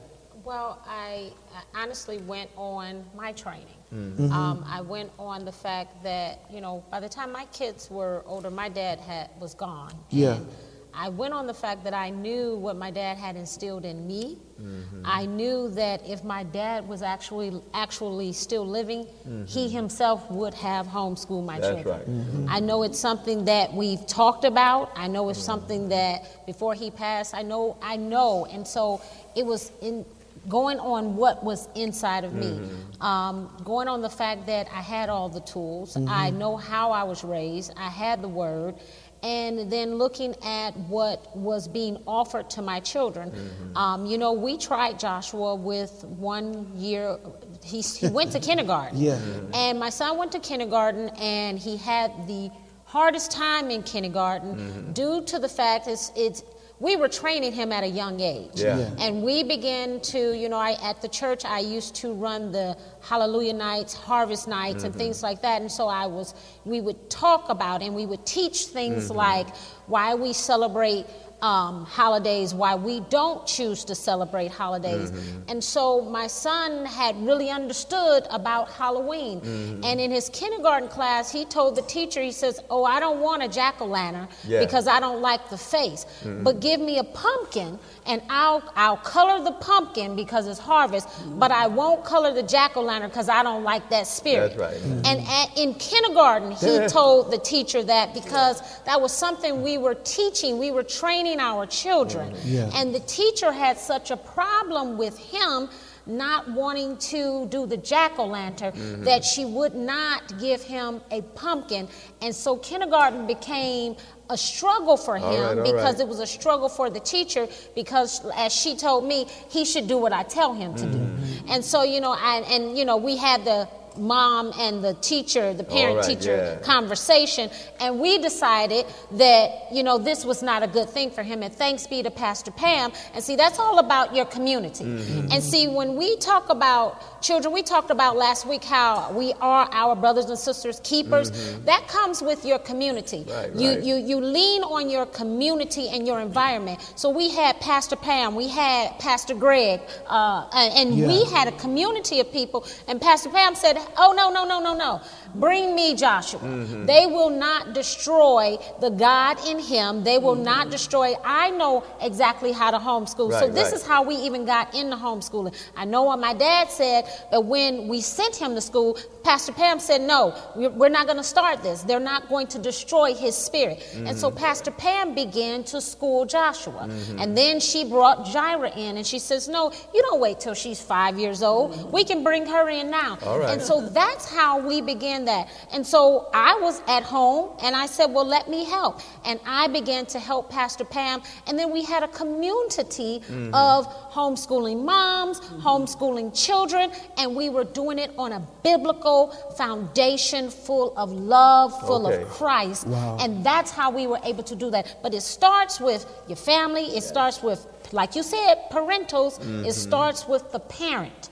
Well, 0.45 0.83
I, 0.87 1.31
I 1.55 1.83
honestly 1.83 2.19
went 2.19 2.51
on 2.57 3.05
my 3.17 3.33
training. 3.33 3.67
Mm-hmm. 3.95 4.33
Um, 4.33 4.65
I 4.67 4.81
went 4.81 5.11
on 5.19 5.45
the 5.45 5.53
fact 5.53 6.03
that 6.03 6.41
you 6.51 6.61
know 6.61 6.85
by 6.91 7.01
the 7.01 7.09
time 7.09 7.33
my 7.33 7.47
kids 7.47 7.91
were 7.91 8.23
older, 8.27 8.51
my 8.51 8.69
dad 8.69 9.01
had 9.01 9.31
was 9.41 9.55
gone. 9.55 9.95
Yeah. 10.11 10.37
And 10.37 10.47
I 10.95 11.09
went 11.11 11.33
on 11.35 11.47
the 11.47 11.55
fact 11.55 11.85
that 11.85 11.95
I 11.95 12.11
knew 12.11 12.57
what 12.57 12.77
my 12.77 12.91
dad 12.91 13.17
had 13.19 13.37
instilled 13.37 13.85
in 13.85 14.07
me. 14.07 14.39
Mm-hmm. 14.61 15.03
I 15.05 15.27
knew 15.27 15.69
that 15.71 16.07
if 16.09 16.25
my 16.25 16.43
dad 16.43 16.89
was 16.89 17.03
actually 17.03 17.61
actually 17.73 18.33
still 18.33 18.67
living, 18.67 19.07
he 19.47 19.69
himself 19.69 20.29
would 20.31 20.55
have 20.55 20.87
homeschooled 20.87 21.45
my 21.47 21.59
Mm-hmm. 21.59 21.63
That's 21.63 21.83
children. 21.85 22.47
right. 22.47 22.57
I 22.57 22.61
know 22.61 22.83
it's 22.83 22.99
something 22.99 23.45
that 23.45 23.73
we've 23.73 24.05
talked 24.07 24.45
about. 24.45 24.91
I 24.97 25.07
know 25.09 25.29
it's 25.29 25.43
something 25.43 25.89
that 25.91 26.47
before 26.47 26.75
he 26.75 26.91
passed, 26.91 27.35
I 27.35 27.43
know, 27.43 27.77
I 27.83 27.97
know. 27.97 28.47
And 28.47 28.67
so 28.67 29.01
it 29.37 29.45
was 29.47 29.71
in 29.81 30.05
going 30.49 30.79
on 30.79 31.15
what 31.17 31.45
was 31.45 31.69
inside 31.75 32.25
of 32.25 32.33
me, 32.33 32.59
um, 33.01 33.51
going 33.65 33.87
on 33.87 34.01
the 34.01 34.09
fact 34.09 34.47
that 34.47 34.67
I 34.73 34.81
had 34.81 35.09
all 35.11 35.29
the 35.29 35.41
tools, 35.41 35.97
I 36.09 36.31
know 36.31 36.57
how 36.57 36.91
I 36.91 37.03
was 37.03 37.23
raised, 37.23 37.73
I 37.77 37.89
had 37.89 38.23
the 38.23 38.29
word. 38.29 38.75
And 39.23 39.71
then 39.71 39.97
looking 39.97 40.35
at 40.45 40.77
what 40.77 41.37
was 41.37 41.67
being 41.67 41.99
offered 42.07 42.49
to 42.51 42.63
my 42.63 42.81
children, 42.81 43.33
um, 43.75 44.07
you 44.07 44.17
know, 44.19 44.33
we 44.33 44.57
tried 44.59 44.99
Joshua 45.01 45.55
with 45.57 46.05
one 46.05 46.71
year. 46.77 47.19
He, 47.65 47.81
he 47.81 48.09
went 48.09 48.33
to 48.33 48.41
kindergarten, 48.41 48.97
Yeah. 49.01 49.19
and 49.55 49.79
my 49.81 49.91
son 49.91 50.19
went 50.19 50.33
to 50.33 50.39
kindergarten, 50.39 51.09
and 51.19 51.59
he 51.59 51.77
had 51.77 52.13
the 52.29 52.51
hardest 52.85 53.31
time 53.33 53.71
in 53.71 53.83
kindergarten 53.83 54.93
due 54.93 55.23
to 55.25 55.39
the 55.39 55.49
fact 55.49 55.89
it's, 55.89 56.11
it's 56.17 56.43
we 56.81 56.95
were 56.95 57.09
training 57.09 57.53
him 57.53 57.73
at 57.73 57.83
a 57.83 57.89
young 57.89 58.21
age. 58.21 58.51
Yeah. 58.55 58.79
Yeah. 58.79 58.91
And 58.99 59.23
we 59.23 59.43
began 59.43 60.01
to, 60.01 60.33
you 60.33 60.49
know, 60.49 60.59
I 60.59 60.77
at 60.83 61.03
the 61.03 61.09
church 61.09 61.45
I 61.45 61.59
used 61.61 61.97
to 61.97 62.13
run 62.13 62.53
the 62.53 62.77
Hallelujah 63.01 63.55
nights, 63.55 63.95
harvest 63.95 64.47
nights, 64.47 64.85
and 64.85 64.93
mm-hmm. 64.93 65.01
things 65.01 65.23
like 65.23 65.43
that. 65.43 65.61
And 65.61 65.71
so 65.71 65.89
I 65.89 66.07
was, 66.07 66.35
we 66.65 66.81
would 66.81 67.11
talk 67.11 67.49
about 67.49 67.83
and 67.83 67.95
we 67.95 68.07
would 68.07 68.25
teach 68.25 68.67
things 68.67 69.09
mm-hmm. 69.09 69.17
like 69.17 69.49
why 69.87 70.15
we 70.15 70.33
celebrate 70.33 71.07
um, 71.43 71.85
holidays, 71.85 72.53
why 72.55 72.75
we 72.75 73.01
don't 73.01 73.47
choose 73.47 73.85
to 73.85 73.95
celebrate 73.95 74.51
holidays. 74.51 75.13
Mm-hmm. 75.13 75.51
And 75.51 75.63
so 75.63 76.03
my 76.03 76.27
son 76.27 76.85
had 76.85 77.17
really 77.25 77.51
understood 77.51 78.27
about 78.31 78.71
Halloween. 78.71 79.41
Mm-hmm. 79.41 79.85
And 79.85 80.01
in 80.01 80.11
his 80.11 80.29
kindergarten 80.31 80.89
class, 80.89 81.31
he 81.31 81.45
told 81.45 81.77
the 81.77 81.83
teacher, 81.83 82.21
he 82.21 82.33
says, 82.33 82.61
Oh, 82.71 82.85
I 82.85 82.99
don't 82.99 83.21
want 83.21 83.43
a 83.43 83.49
jack 83.49 83.81
o' 83.81 83.87
lantern 83.87 84.29
Yeah. 84.45 84.61
because 84.61 84.89
I 84.89 84.99
don't 85.01 85.23
like 85.23 85.49
the 85.49 85.59
face. 85.59 86.07
Mm-hmm. 86.23 86.43
But 86.43 86.61
give 86.61 86.81
me 86.81 86.99
a 86.99 87.05
pumpkin 87.05 87.79
and 88.09 88.23
I'll, 88.31 88.63
I'll 88.75 88.97
color 88.97 89.45
the 89.45 89.53
pumpkin 89.53 90.17
because 90.17 90.47
it's 90.47 90.59
harvest, 90.59 91.09
but 91.39 91.51
I 91.51 91.67
won't 91.67 92.05
color 92.05 92.33
the 92.33 92.43
jack 92.43 92.77
o' 92.77 92.83
lantern 92.83 93.11
because 93.11 93.29
I 93.29 93.43
don't 93.43 93.63
like 93.63 93.89
that 93.91 94.07
spirit. 94.07 94.57
That's 94.57 94.83
right. 94.83 95.05
And 95.05 95.21
at, 95.29 95.57
in 95.57 95.75
kindergarten, 95.75 96.53
he 96.53 96.87
told 96.89 97.31
the 97.31 97.39
teacher 97.39 97.83
that 97.85 98.15
because 98.15 98.63
that 98.85 99.01
was 99.01 99.13
something 99.13 99.63
we 99.63 99.79
were 99.79 99.95
teaching, 99.95 100.59
we 100.59 100.71
were 100.71 100.83
training 100.83 101.39
our 101.39 101.67
children. 101.67 102.35
Yeah. 102.45 102.71
And 102.75 102.95
the 102.95 103.01
teacher 103.01 103.53
had 103.53 103.79
such 103.79 104.11
a 104.11 104.17
problem 104.17 104.97
with 104.97 105.19
him 105.19 105.69
not 106.07 106.51
wanting 106.51 106.97
to 106.97 107.47
do 107.49 107.67
the 107.67 107.77
jack 107.77 108.19
o' 108.19 108.25
lantern 108.25 108.73
mm-hmm. 108.73 109.05
that 109.05 109.23
she 109.23 109.45
would 109.45 109.75
not 109.75 110.23
give 110.41 110.63
him 110.63 111.03
a 111.11 111.21
pumpkin. 111.21 111.87
And 112.23 112.35
so 112.35 112.57
kindergarten 112.57 113.27
became 113.27 113.97
a 114.31 114.37
struggle 114.37 114.97
for 114.97 115.17
him 115.17 115.25
All 115.25 115.55
right, 115.55 115.59
all 115.59 115.65
because 115.65 115.95
right. 115.95 116.01
it 116.01 116.09
was 116.09 116.21
a 116.21 116.27
struggle 116.27 116.69
for 116.69 116.91
the 116.91 117.01
teacher 117.01 117.49
because 117.75 118.25
as 118.37 118.53
she 118.55 118.77
told 118.77 119.05
me 119.07 119.27
he 119.49 119.65
should 119.65 119.89
do 119.89 119.97
what 119.97 120.13
i 120.13 120.23
tell 120.23 120.55
him 120.55 120.75
to 120.75 120.85
do 120.87 120.99
Mm-hmm. 120.99 121.51
and 121.53 121.65
so 121.65 121.83
you 121.83 122.01
know 122.01 122.13
I, 122.13 122.43
and 122.51 122.77
you 122.79 122.85
know 122.85 122.97
we 122.97 123.17
had 123.17 123.45
the 123.45 123.69
mom 123.99 124.53
and 124.59 124.83
the 124.83 124.95
teacher 124.95 125.53
the 125.55 125.65
parent 125.65 125.97
right, 125.99 126.05
teacher 126.07 126.37
yeah. 126.37 126.59
conversation 126.67 127.51
and 127.81 127.99
we 128.01 128.19
decided 128.19 128.87
that 129.13 129.51
you 129.73 129.83
know 129.83 129.99
this 129.99 130.25
was 130.25 130.43
not 130.43 130.63
a 130.63 130.67
good 130.67 130.89
thing 130.89 131.11
for 131.11 131.23
him 131.23 131.43
and 131.43 131.53
thanks 131.55 131.87
be 131.87 132.03
to 132.03 132.11
pastor 132.11 132.51
pam 132.51 132.93
and 133.15 133.23
see 133.23 133.37
that's 133.37 133.59
all 133.59 133.79
about 133.79 134.15
your 134.15 134.25
community 134.27 134.85
Mm-hmm. 134.85 135.33
and 135.33 135.43
see 135.43 135.69
when 135.69 135.97
we 135.97 136.17
talk 136.17 136.51
about 136.51 137.21
children 137.23 137.53
we 137.53 137.63
talked 137.63 137.91
about 137.91 138.17
last 138.17 138.47
week 138.47 138.65
how 138.65 139.13
we 139.13 139.33
are 139.41 139.69
our 139.73 139.95
brothers 139.97 140.27
and 140.27 140.39
sisters 140.39 140.81
keepers 140.85 141.31
that 141.65 141.87
comes 141.89 142.23
with 142.23 142.45
your 142.45 142.59
community 142.59 143.25
Mm-hmm. 143.25 143.31
Right, 143.31 143.55
you 143.55 143.69
right. 143.71 143.83
you 143.83 143.97
you 143.97 144.21
lean 144.21 144.63
on 144.63 144.89
your 144.91 145.07
community 145.07 145.89
and 145.89 146.07
your 146.07 146.21
environment 146.21 146.81
so 146.95 147.11
we 147.11 147.29
had 147.31 147.59
pastor 147.61 147.97
pam 147.97 148.35
we 148.35 148.49
had 148.49 148.99
pastor 148.99 149.35
greg 149.35 149.81
uh, 150.09 150.49
and, 150.55 150.91
and 150.91 151.07
we 151.07 151.25
had 151.27 151.49
a 151.49 151.53
community 151.53 152.21
of 152.21 152.31
people 152.33 152.67
and 152.87 153.01
pastor 153.01 153.31
pam 153.31 153.55
said 153.55 153.77
oh 153.97 154.13
no 154.17 154.31
no 154.31 154.45
no 154.45 154.61
no 154.61 154.75
no. 154.75 155.01
Bring 155.35 155.75
me 155.75 155.95
joshua. 155.95 156.41
Mm-hmm. 156.41 156.87
they 156.87 157.07
will 157.07 157.31
not 157.31 157.73
destroy 157.75 158.57
the 158.81 158.91
god 158.91 159.39
in 159.47 159.59
him. 159.59 160.03
They 160.05 160.19
will 160.19 160.35
not 160.35 160.71
destroy. 160.71 161.15
I 161.25 161.51
know 161.51 161.85
exactly 162.01 162.53
how 162.53 162.71
to 162.71 162.79
homeschool. 162.79 163.31
So 163.39 163.49
this 163.49 163.65
right. 163.65 163.75
is 163.75 163.87
how 163.87 164.03
we 164.03 164.15
even 164.17 164.45
got 164.45 164.75
into 164.75 164.97
homeschooling. 164.97 165.55
I 165.77 165.85
know 165.85 166.03
what 166.05 166.19
my 166.19 166.33
dad 166.35 166.71
said 166.71 167.05
that 167.31 167.45
when 167.45 167.89
we 167.89 168.01
sent 168.01 168.37
him 168.37 168.55
to 168.55 168.61
school 168.61 168.99
pastor 169.23 169.53
pam 169.53 169.79
said 169.79 170.01
no 170.01 170.35
we're 170.57 170.89
not 170.89 171.07
going 171.07 171.19
to 171.19 171.25
start 171.25 171.63
this. 171.63 171.83
They're 171.83 172.01
not 172.01 172.29
going 172.29 172.47
to 172.49 172.59
destroy 172.59 173.15
his 173.15 173.37
spirit. 173.37 173.85
And 173.95 174.17
so 174.17 174.29
Mm-hmm. 174.29 174.39
pastor 174.39 174.71
pam 174.71 175.15
began 175.15 175.65
to 175.65 175.81
school 175.81 176.25
joshua. 176.27 176.89
And 177.19 177.37
then 177.37 177.61
she 177.61 177.85
brought 177.85 178.25
Jira 178.27 178.75
in 178.77 178.97
and 178.97 179.07
she 179.07 179.19
says 179.19 179.49
no 179.49 179.73
you 179.95 180.03
don't 180.03 180.21
wait 180.21 180.41
till 180.41 180.55
she's 180.55 180.81
five 180.81 181.19
years 181.19 181.43
old. 181.43 181.93
We 181.93 182.05
can 182.05 182.23
bring 182.23 182.47
her 182.47 182.69
in 182.69 182.91
now. 182.91 183.19
All 183.23 183.39
right. 183.39 183.51
and 183.51 183.63
so 183.63 183.78
that's 183.81 184.29
how 184.31 184.59
we 184.61 184.81
began 184.81 185.25
that. 185.27 185.49
And 185.73 185.87
so 185.87 186.29
i 186.35 186.59
was 186.61 186.81
at 186.89 187.03
home 187.03 187.57
and 187.63 187.75
i 187.77 187.87
said 187.87 188.07
well 188.07 188.27
let 188.27 188.49
me 188.49 188.65
help. 188.65 189.01
And 189.25 189.39
i 189.47 189.67
began 189.69 190.07
to 190.07 190.19
help 190.19 190.51
pastor 190.51 190.85
pam 190.85 191.23
and 191.47 191.59
then 191.59 191.71
we 191.71 191.83
had 191.85 192.03
a 192.03 192.09
community 192.09 193.21
Mm-hmm. 193.29 193.55
of 193.55 193.87
homeschooling 194.13 194.85
moms 194.85 195.41
homeschooling 195.41 196.29
children 196.47 196.91
and 197.19 197.35
we 197.37 197.49
were 197.51 197.65
doing 197.65 197.99
it 197.99 198.11
on 198.19 198.33
a 198.33 198.41
biblical 198.63 199.29
foundation 199.57 200.51
full 200.51 200.97
of 200.97 201.13
love 201.13 201.71
full 201.87 202.07
Okay. 202.07 202.23
of 202.23 202.29
christ. 202.29 202.87
Wow. 202.87 203.17
and 203.21 203.45
that's 203.45 203.71
how 203.71 203.91
we 203.91 204.07
were 204.07 204.21
able 204.25 204.43
to 204.45 204.57
do 204.57 204.71
that. 204.71 204.97
But 205.03 205.15
it 205.15 205.23
starts 205.23 205.81
with 205.81 206.07
your 206.29 206.37
family. 206.37 206.85
It 206.97 207.03
starts 207.03 207.43
with 207.43 207.67
like 207.93 208.15
you 208.17 208.23
said 208.23 208.55
parentals. 208.71 209.39
Mm-hmm. 209.39 209.65
it 209.65 209.73
starts 209.75 210.27
with 210.29 210.45
the 210.53 210.61
parent 210.61 211.31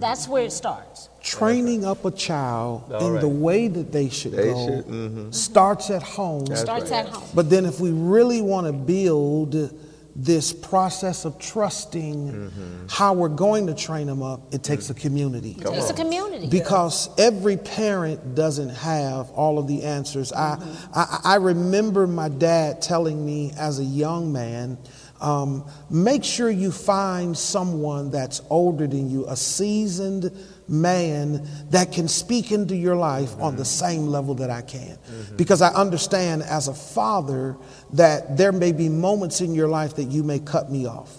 that's 0.00 0.28
where 0.28 0.44
it 0.44 0.52
starts 0.52 1.08
Training 1.22 1.84
up 1.84 2.04
a 2.04 2.12
child 2.12 2.92
All 2.92 3.06
in 3.06 3.12
right. 3.14 3.20
the 3.20 3.28
way 3.28 3.66
that 3.66 3.90
they 3.90 4.08
should 4.08 4.32
They 4.32 4.44
go 4.44 4.66
should, 4.66 4.84
mhm. 4.86 5.34
starts 5.34 5.90
at 5.90 6.02
home. 6.02 6.44
That's 6.44 6.60
starts 6.60 6.90
right. 6.92 7.04
at 7.04 7.08
home 7.08 7.28
But 7.34 7.50
then, 7.50 7.66
if 7.66 7.80
we 7.80 7.90
really 7.90 8.40
want 8.42 8.68
to 8.68 8.72
build 8.72 9.72
this 10.18 10.50
process 10.52 11.26
of 11.26 11.38
trusting 11.38 12.32
mm-hmm. 12.32 12.86
how 12.88 13.12
we're 13.12 13.28
going 13.28 13.66
to 13.66 13.74
train 13.74 14.06
them 14.06 14.22
up, 14.22 14.54
it 14.54 14.62
takes 14.62 14.88
a 14.88 14.94
mm. 14.94 15.00
community. 15.00 15.54
Come 15.54 15.74
it's 15.74 15.90
a 15.90 15.94
community 15.94 16.48
Because 16.48 17.10
every 17.18 17.58
parent 17.58 18.34
doesn't 18.34 18.70
have 18.70 19.28
all 19.30 19.58
of 19.58 19.68
the 19.68 19.82
answers. 19.82 20.32
I, 20.32 20.56
mm-hmm. 20.56 20.98
I, 20.98 21.20
I 21.32 21.34
remember 21.36 22.06
my 22.06 22.30
dad 22.30 22.80
telling 22.80 23.26
me 23.26 23.52
as 23.58 23.78
a 23.78 23.84
young 23.84 24.32
man, 24.32 24.78
um, 25.20 25.64
make 25.90 26.24
sure 26.24 26.50
you 26.50 26.70
find 26.70 27.36
someone 27.36 28.10
that's 28.10 28.42
older 28.50 28.86
than 28.86 29.10
you, 29.10 29.26
a 29.26 29.36
seasoned 29.36 30.30
man 30.68 31.46
that 31.70 31.92
can 31.92 32.08
speak 32.08 32.50
into 32.50 32.74
your 32.74 32.96
life 32.96 33.38
on 33.40 33.56
the 33.56 33.64
same 33.64 34.06
level 34.08 34.34
that 34.34 34.50
I 34.50 34.62
can. 34.62 34.98
Because 35.36 35.62
I 35.62 35.72
understand 35.72 36.42
as 36.42 36.68
a 36.68 36.74
father 36.74 37.56
that 37.92 38.36
there 38.36 38.52
may 38.52 38.72
be 38.72 38.88
moments 38.88 39.40
in 39.40 39.54
your 39.54 39.68
life 39.68 39.96
that 39.96 40.04
you 40.04 40.22
may 40.22 40.38
cut 40.38 40.70
me 40.70 40.86
off. 40.86 41.14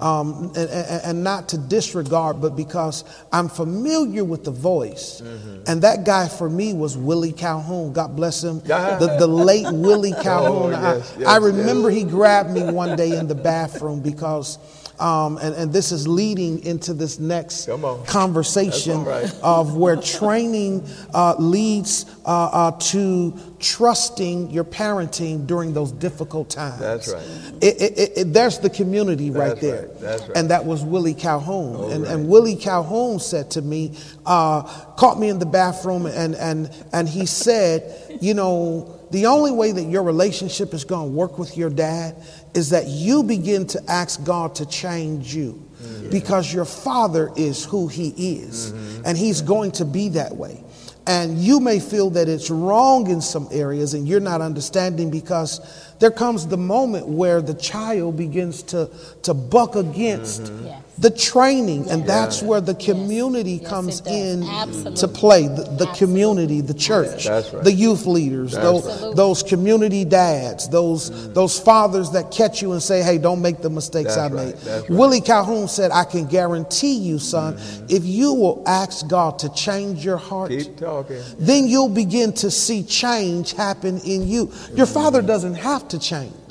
Um, 0.00 0.52
and, 0.56 0.70
and, 0.70 1.24
not 1.24 1.48
to 1.50 1.58
disregard, 1.58 2.40
but 2.40 2.56
because 2.56 3.04
I'm 3.32 3.48
familiar 3.48 4.24
with 4.24 4.44
the 4.44 4.50
voice. 4.50 5.20
And 5.66 5.82
that 5.82 6.04
guy 6.04 6.28
for 6.28 6.48
me 6.48 6.74
was 6.74 6.96
Willie 6.96 7.32
Calhoun. 7.32 7.92
God 7.92 8.14
bless 8.16 8.44
him. 8.44 8.60
The, 8.60 9.16
the 9.18 9.26
late 9.26 9.66
Willie 9.72 10.12
Calhoun. 10.22 10.74
Oh, 10.74 10.96
yes, 10.96 11.16
yes, 11.18 11.28
I 11.28 11.36
remember 11.38 11.90
he 11.90 12.04
grabbed 12.04 12.50
me 12.50 12.62
one 12.62 12.96
day 12.96 13.16
in 13.16 13.28
the 13.28 13.34
bathroom 13.34 14.00
because, 14.00 14.58
um, 14.98 15.38
and, 15.38 15.54
and 15.54 15.72
this 15.72 15.92
is 15.92 16.08
leading 16.08 16.64
into 16.64 16.94
this 16.94 17.18
next 17.18 17.68
conversation 18.06 19.04
That's 19.04 19.34
right. 19.34 19.42
of 19.42 19.76
where 19.76 19.96
training 19.96 20.86
uh, 21.12 21.34
leads 21.38 22.06
uh, 22.24 22.28
uh, 22.52 22.70
to 22.72 23.38
trusting 23.58 24.50
your 24.50 24.64
parenting 24.64 25.46
during 25.46 25.72
those 25.72 25.92
difficult 25.92 26.50
times. 26.50 26.78
That's 26.80 27.12
right. 27.12 27.22
It, 27.62 27.80
it, 27.80 28.12
it, 28.16 28.32
there's 28.32 28.58
the 28.58 28.70
community 28.70 29.30
right 29.30 29.58
there. 29.60 29.86
right. 29.86 30.00
That's 30.00 30.22
right. 30.22 30.36
And 30.36 30.50
that 30.50 30.64
was 30.64 30.84
Willie 30.84 31.14
Calhoun. 31.14 31.76
Oh, 31.76 31.90
and, 31.90 32.04
right. 32.04 32.12
and 32.12 32.28
Willie 32.28 32.56
Calhoun 32.56 33.18
said 33.18 33.50
to 33.52 33.62
me, 33.62 33.92
uh, 34.24 34.62
caught 34.96 35.18
me 35.18 35.28
in 35.28 35.38
the 35.38 35.46
bathroom, 35.46 36.06
and, 36.06 36.34
and, 36.34 36.70
and 36.92 37.08
he 37.08 37.26
said, 37.26 38.18
You 38.20 38.34
know, 38.34 38.96
the 39.10 39.26
only 39.26 39.52
way 39.52 39.72
that 39.72 39.84
your 39.84 40.02
relationship 40.02 40.74
is 40.74 40.84
going 40.84 41.08
to 41.08 41.12
work 41.12 41.38
with 41.38 41.56
your 41.56 41.70
dad 41.70 42.16
is 42.56 42.70
that 42.70 42.86
you 42.86 43.22
begin 43.22 43.66
to 43.68 43.82
ask 43.88 44.24
God 44.24 44.54
to 44.56 44.66
change 44.66 45.34
you. 45.34 45.62
Mm-hmm. 45.76 46.10
Because 46.10 46.52
your 46.52 46.64
father 46.64 47.30
is 47.36 47.64
who 47.64 47.86
he 47.86 48.08
is, 48.38 48.72
mm-hmm. 48.72 49.02
and 49.04 49.18
he's 49.18 49.42
going 49.42 49.72
to 49.72 49.84
be 49.84 50.08
that 50.10 50.34
way. 50.34 50.64
And 51.06 51.38
you 51.38 51.60
may 51.60 51.78
feel 51.78 52.10
that 52.10 52.28
it's 52.28 52.50
wrong 52.50 53.08
in 53.08 53.20
some 53.20 53.46
areas 53.52 53.94
and 53.94 54.08
you're 54.08 54.18
not 54.18 54.40
understanding 54.40 55.10
because 55.10 55.60
there 56.00 56.10
comes 56.10 56.46
the 56.48 56.56
moment 56.56 57.06
where 57.06 57.40
the 57.40 57.54
child 57.54 58.16
begins 58.16 58.62
to, 58.64 58.90
to 59.22 59.32
buck 59.32 59.76
against 59.76 60.42
mm-hmm. 60.42 60.66
Yes. 60.66 60.82
The 60.98 61.10
training, 61.10 61.90
and 61.90 62.06
that's 62.06 62.42
where 62.42 62.60
the 62.60 62.74
community 62.74 63.58
Yes, 63.60 63.68
comes 63.70 64.00
it 64.00 64.04
does. 64.04 64.14
in 64.14 64.42
Absolutely. 64.44 64.94
to 64.96 65.08
play. 65.08 65.46
The, 65.48 65.62
the 65.78 65.86
community, 65.96 66.60
the 66.62 66.72
church, 66.74 67.24
That's 67.26 67.52
right. 67.52 67.62
the 67.64 67.72
youth 67.72 68.06
leaders, 68.06 68.52
those, 68.52 68.86
right. 69.02 69.14
Those 69.14 69.42
community 69.42 70.04
dads, 70.06 70.68
those, 70.70 71.32
those 71.34 71.58
fathers 71.58 72.10
that 72.12 72.30
catch 72.30 72.62
you 72.62 72.72
and 72.72 72.82
say, 72.82 73.02
hey, 73.02 73.18
don't 73.18 73.42
make 73.42 73.60
the 73.60 73.68
mistakes 73.70 74.14
That's 74.16 74.32
I 74.32 74.34
right. 74.34 74.54
made. 74.64 74.66
Right. 74.80 74.90
Willie 74.90 75.20
Calhoun 75.20 75.68
said, 75.68 75.90
I 75.90 76.04
can 76.04 76.26
guarantee 76.26 76.96
you, 76.96 77.18
son, 77.18 77.54
Mm-hmm. 77.56 77.86
if 77.90 78.04
you 78.04 78.32
will 78.32 78.62
ask 78.66 79.06
God 79.08 79.38
to 79.40 79.48
change 79.52 80.04
your 80.04 80.16
heart, 80.16 80.50
Keep 80.50 80.78
talking. 80.78 81.20
then 81.38 81.66
you'll 81.66 81.88
begin 81.88 82.32
to 82.34 82.50
see 82.50 82.82
change 82.82 83.52
happen 83.52 83.98
in 84.00 84.26
you. 84.26 84.50
Your 84.74 84.86
father 84.86 85.20
doesn't 85.22 85.54
have 85.56 85.88
to 85.88 85.98
change 85.98 86.42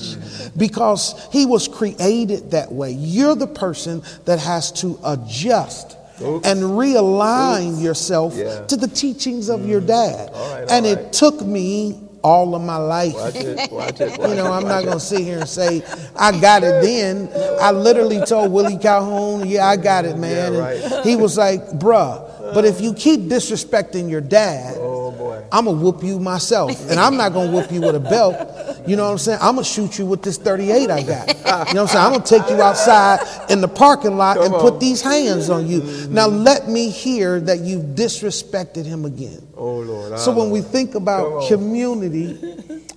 because 0.57 1.27
he 1.31 1.45
was 1.45 1.67
created 1.67 2.51
that 2.51 2.71
way. 2.71 2.91
You're 2.91 3.35
the 3.35 3.47
person 3.47 4.01
that 4.25 4.34
has 4.39 4.71
to 4.73 4.99
adjust. 5.05 5.97
Oops. 6.21 6.47
And 6.47 6.61
realign 6.61 7.81
yourself 7.81 8.35
Yeah. 8.37 8.65
to 8.67 8.77
the 8.77 8.87
teachings 8.87 9.49
of 9.49 9.67
your 9.67 9.81
mm. 9.81 9.87
dad. 9.87 10.29
All 10.33 10.53
right, 10.53 10.63
all 10.63 10.71
and 10.71 10.85
it 10.85 11.11
took 11.11 11.41
me 11.41 11.99
all 12.25 12.55
of 12.55 12.61
my 12.63 12.77
life. 12.77 13.13
Watch 13.13 13.35
it. 13.35 13.71
Watch 13.71 14.01
it. 14.01 14.09
Watch 14.19 14.29
You 14.29 14.35
know, 14.35 14.51
I'm 14.51 14.67
not 14.67 14.83
going 14.83 14.97
to 14.97 14.99
sit 14.99 15.19
here 15.19 15.37
and 15.37 15.47
say, 15.47 15.83
I 16.15 16.39
got 16.39 16.63
it 16.63 16.81
then. 16.81 17.29
I 17.61 17.69
literally 17.69 18.19
told 18.25 18.51
Willie 18.51 18.79
Calhoun, 18.79 19.47
yeah, 19.47 19.67
I 19.67 19.77
got 19.77 20.05
it, 20.05 20.17
man. 20.17 20.53
Yeah, 20.53 20.67
And 20.67 20.91
right. 20.91 21.05
he 21.05 21.15
was 21.15 21.37
like, 21.37 21.61
bruh, 21.77 22.34
but 22.53 22.65
if 22.65 22.81
you 22.81 22.93
keep 22.93 23.21
disrespecting 23.21 24.09
your 24.09 24.21
dad, 24.21 24.75
Oh 24.77 25.11
boy. 25.11 25.43
I'm 25.51 25.65
going 25.65 25.77
to 25.77 25.83
whoop 25.83 26.03
you 26.03 26.19
myself. 26.19 26.89
And 26.89 26.99
I'm 26.99 27.17
not 27.17 27.33
going 27.33 27.51
to 27.51 27.55
whoop 27.55 27.71
you 27.71 27.81
with 27.81 27.95
a 27.95 27.99
belt. 27.99 28.87
You 28.87 28.95
know 28.95 29.05
what 29.05 29.11
I'm 29.11 29.17
saying? 29.17 29.39
I'm 29.41 29.55
going 29.55 29.65
to 29.65 29.69
shoot 29.69 29.97
you 29.97 30.05
with 30.05 30.21
this 30.21 30.37
38 30.37 30.89
I 30.89 31.03
got. 31.03 31.27
You 31.27 31.33
know 31.43 31.53
what 31.53 31.77
I'm 31.77 31.87
saying? 31.87 32.05
I'm 32.05 32.11
going 32.11 32.23
to 32.23 32.39
take 32.39 32.49
you 32.49 32.61
outside 32.61 33.19
in 33.49 33.61
the 33.61 33.67
parking 33.67 34.17
lot 34.17 34.37
Come 34.37 34.45
and 34.45 34.55
on. 34.55 34.61
put 34.61 34.79
these 34.79 35.01
hands 35.01 35.49
on 35.49 35.67
you. 35.67 35.81
Now 36.09 36.27
let 36.27 36.67
me 36.67 36.89
hear 36.89 37.39
that 37.41 37.59
you've 37.59 37.95
disrespected 37.95 38.85
him 38.85 39.05
again. 39.05 39.47
Oh 39.55 39.77
Lord. 39.77 40.19
So 40.19 40.33
when 40.33 40.49
we 40.49 40.61
think 40.61 40.95
about 40.95 41.47
community, 41.47 42.37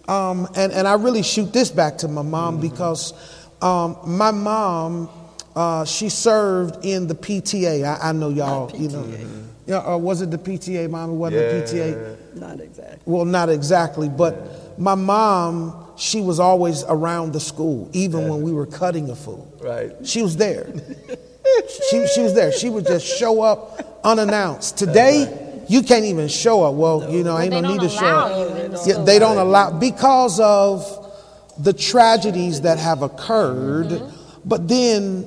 um, 0.08 0.48
and, 0.56 0.72
and 0.72 0.88
I 0.88 0.94
really 0.94 1.22
shoot 1.22 1.52
this 1.52 1.70
back 1.70 1.98
to 1.98 2.08
my 2.08 2.22
mom 2.22 2.60
because 2.60 3.12
um, 3.62 3.98
my 4.04 4.30
mom, 4.30 5.08
uh, 5.56 5.84
she 5.84 6.08
served 6.08 6.84
in 6.84 7.06
the 7.08 7.14
PTA. 7.14 7.84
I, 7.84 8.08
I 8.10 8.12
know 8.12 8.28
y'all, 8.28 8.70
you 8.76 8.88
know. 8.88 9.04
Yeah, 9.66 9.80
or 9.80 9.98
was 9.98 10.22
it 10.22 10.30
the 10.30 10.38
PTA, 10.38 10.88
mom? 10.88 11.10
It 11.10 11.14
wasn't 11.14 11.42
Yeah. 11.42 11.60
the 11.60 11.62
PTA. 11.62 12.36
Not 12.40 12.60
exactly. 12.60 12.98
Well, 13.04 13.24
not 13.24 13.48
exactly, 13.50 14.08
but 14.08 14.78
my 14.78 14.94
mom, 14.94 15.74
she 15.96 16.20
was 16.20 16.40
always 16.40 16.84
around 16.84 17.32
the 17.32 17.40
school, 17.40 17.90
even 17.92 18.28
when 18.28 18.40
we 18.42 18.52
were 18.52 18.66
cutting 18.66 19.10
a 19.10 19.16
food. 19.16 19.42
Right. 19.60 19.92
She 20.04 20.22
was 20.22 20.36
there. 20.36 20.72
she, 21.90 22.06
she 22.14 22.20
was 22.22 22.34
there. 22.34 22.52
She 22.52 22.70
would 22.70 22.86
just 22.86 23.04
show 23.06 23.42
up 23.42 24.00
unannounced. 24.04 24.78
Today, 24.78 25.64
you 25.68 25.82
can't 25.82 26.04
even 26.04 26.28
show 26.28 26.62
up. 26.64 26.74
Well, 26.74 27.10
you 27.12 27.22
know, 27.24 27.38
ain't 27.38 27.52
no 27.52 27.60
need 27.60 27.80
to 27.80 27.88
show 27.88 28.06
allow 28.06 28.26
up. 28.32 28.56
you 28.58 28.64
in 28.64 28.70
the 28.72 28.84
Yeah, 28.86 29.04
they 29.04 29.18
don't 29.18 29.36
allow 29.38 29.70
because 29.78 30.40
of 30.40 31.04
the 31.58 31.72
tragedies 31.72 32.62
that 32.62 32.78
have 32.78 33.02
occurred, 33.02 34.00
but 34.44 34.66
then, 34.68 35.26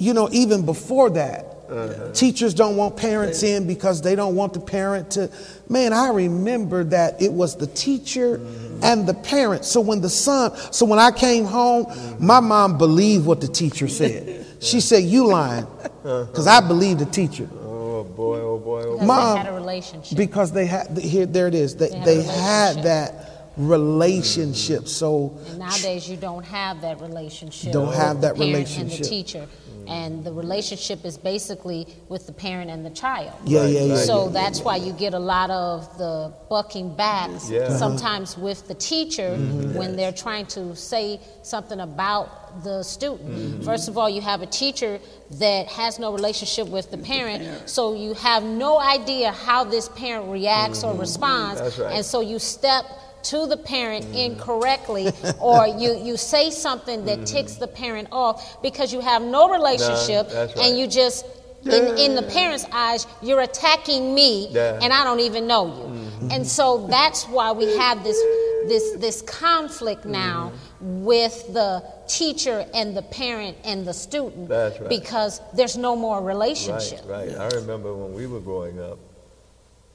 you 0.00 0.14
know, 0.14 0.30
even 0.32 0.64
before 0.64 1.10
that, 1.10 1.44
uh-huh. 1.68 2.12
teachers 2.12 2.54
don't 2.54 2.76
want 2.76 2.96
parents 2.96 3.42
in 3.42 3.66
because 3.66 4.00
they 4.00 4.16
don't 4.16 4.34
want 4.34 4.54
the 4.54 4.60
parent 4.60 5.10
to. 5.12 5.30
Man, 5.68 5.92
I 5.92 6.08
remember 6.08 6.84
that 6.84 7.20
it 7.20 7.30
was 7.30 7.54
the 7.54 7.66
teacher 7.66 8.38
mm-hmm. 8.38 8.82
and 8.82 9.06
the 9.06 9.12
parent. 9.12 9.64
So 9.66 9.80
when 9.82 10.00
the 10.00 10.08
son, 10.08 10.56
so 10.72 10.86
when 10.86 10.98
I 10.98 11.10
came 11.10 11.44
home, 11.44 11.84
mm-hmm. 11.84 12.26
my 12.26 12.40
mom 12.40 12.78
believed 12.78 13.26
what 13.26 13.40
the 13.40 13.48
teacher 13.48 13.86
said. 13.88 14.38
She 14.62 14.82
said, 14.82 15.04
"You 15.04 15.26
lying," 15.26 15.64
uh-huh. 15.64 16.24
because 16.24 16.46
I 16.46 16.60
believe 16.60 16.98
the 16.98 17.06
teacher. 17.06 17.48
Oh 17.62 18.04
boy, 18.04 18.40
oh 18.40 18.58
boy, 18.58 18.82
oh 18.82 18.84
boy. 18.84 18.92
Because 18.92 19.06
Mom, 19.06 19.34
they 19.34 19.42
had 19.42 19.48
a 19.48 19.54
relationship. 19.54 20.18
Because 20.18 20.52
they 20.52 20.66
had 20.66 20.98
here, 20.98 21.24
there 21.24 21.48
it 21.48 21.54
is. 21.54 21.76
They, 21.76 21.88
They 21.88 21.96
had 21.96 22.04
they 22.04 22.22
had 22.22 22.76
relationship. 22.76 22.84
that 22.84 23.30
relationship. 23.56 24.78
Mm-hmm. 24.80 24.86
So 24.86 25.38
And 25.48 25.58
nowadays, 25.58 26.08
you 26.08 26.16
don't 26.16 26.44
have 26.44 26.80
that 26.82 27.00
relationship. 27.00 27.72
Don't 27.72 27.94
have 27.94 28.16
the 28.16 28.28
that 28.28 28.36
parent 28.36 28.52
relationship. 28.52 28.96
And 28.96 29.04
the 29.04 29.08
teacher, 29.08 29.46
and 29.88 30.24
the 30.24 30.32
relationship 30.32 31.04
is 31.04 31.16
basically 31.18 31.86
with 32.08 32.26
the 32.26 32.32
parent 32.32 32.70
and 32.70 32.84
the 32.84 32.90
child. 32.90 33.32
yeah, 33.44 33.66
yeah, 33.66 33.80
yeah. 33.84 33.96
So 33.96 34.28
that's 34.28 34.60
why 34.60 34.76
you 34.76 34.92
get 34.92 35.14
a 35.14 35.18
lot 35.18 35.50
of 35.50 35.96
the 35.98 36.32
bucking 36.48 36.94
back 36.96 37.30
Yeah. 37.48 37.76
sometimes 37.76 38.36
with 38.36 38.66
the 38.68 38.74
teacher 38.74 39.30
Mm-hmm. 39.30 39.74
when 39.78 39.96
they're 39.96 40.12
trying 40.12 40.46
to 40.46 40.74
say 40.76 41.20
something 41.42 41.80
about 41.80 42.62
the 42.64 42.82
student. 42.82 43.28
Mm-hmm. 43.30 43.62
First 43.64 43.88
of 43.88 43.96
all, 43.98 44.10
you 44.10 44.20
have 44.20 44.42
a 44.42 44.46
teacher 44.46 44.98
that 45.38 45.66
has 45.68 45.98
no 45.98 46.12
relationship 46.12 46.66
with 46.68 46.90
the 46.90 46.98
parent, 46.98 47.68
so 47.68 47.94
you 47.94 48.14
have 48.14 48.42
no 48.42 48.78
idea 48.80 49.30
how 49.32 49.62
this 49.64 49.88
parent 49.90 50.30
reacts 50.30 50.82
or 50.84 50.94
responds, 50.94 51.60
Mm-hmm. 51.60 51.64
That's 51.64 51.78
right. 51.78 51.94
and 51.96 52.04
so 52.04 52.20
you 52.20 52.38
step 52.38 52.84
to 53.24 53.46
the 53.46 53.56
parent 53.56 54.04
incorrectly 54.14 55.12
or 55.40 55.66
you, 55.66 55.96
you 55.96 56.16
say 56.16 56.50
something 56.50 57.04
that 57.04 57.18
mm-hmm. 57.18 57.36
ticks 57.36 57.54
the 57.54 57.68
parent 57.68 58.08
off 58.12 58.60
because 58.62 58.92
you 58.92 59.00
have 59.00 59.22
no 59.22 59.48
relationship 59.48 60.28
that's 60.28 60.56
right. 60.56 60.66
and 60.66 60.78
you 60.78 60.86
just 60.86 61.24
in, 61.64 61.98
in 61.98 62.14
the 62.14 62.22
parents' 62.22 62.64
eyes, 62.72 63.06
you're 63.22 63.40
attacking 63.40 64.14
me, 64.14 64.48
Yeah. 64.48 64.78
and 64.80 64.92
I 64.92 65.04
don't 65.04 65.20
even 65.20 65.46
know 65.46 65.66
you. 65.66 66.00
Mm-hmm. 66.00 66.30
And 66.30 66.46
so 66.46 66.86
that's 66.86 67.24
why 67.28 67.52
we 67.52 67.76
have 67.76 68.02
this 68.02 68.18
this 68.66 68.96
this 68.96 69.22
conflict 69.22 70.02
mm-hmm. 70.02 70.12
now 70.12 70.52
with 70.80 71.52
the 71.52 71.82
teacher 72.06 72.66
and 72.74 72.96
the 72.96 73.02
parent 73.02 73.56
and 73.64 73.86
the 73.86 73.92
student, 73.92 74.48
That's 74.48 74.80
right. 74.80 74.88
because 74.88 75.40
there's 75.54 75.76
no 75.76 75.96
more 75.96 76.22
relationship. 76.22 77.00
Right, 77.06 77.28
right. 77.28 77.38
I 77.38 77.56
remember 77.56 77.94
when 77.94 78.14
we 78.14 78.26
were 78.26 78.40
growing 78.40 78.80
up, 78.80 78.98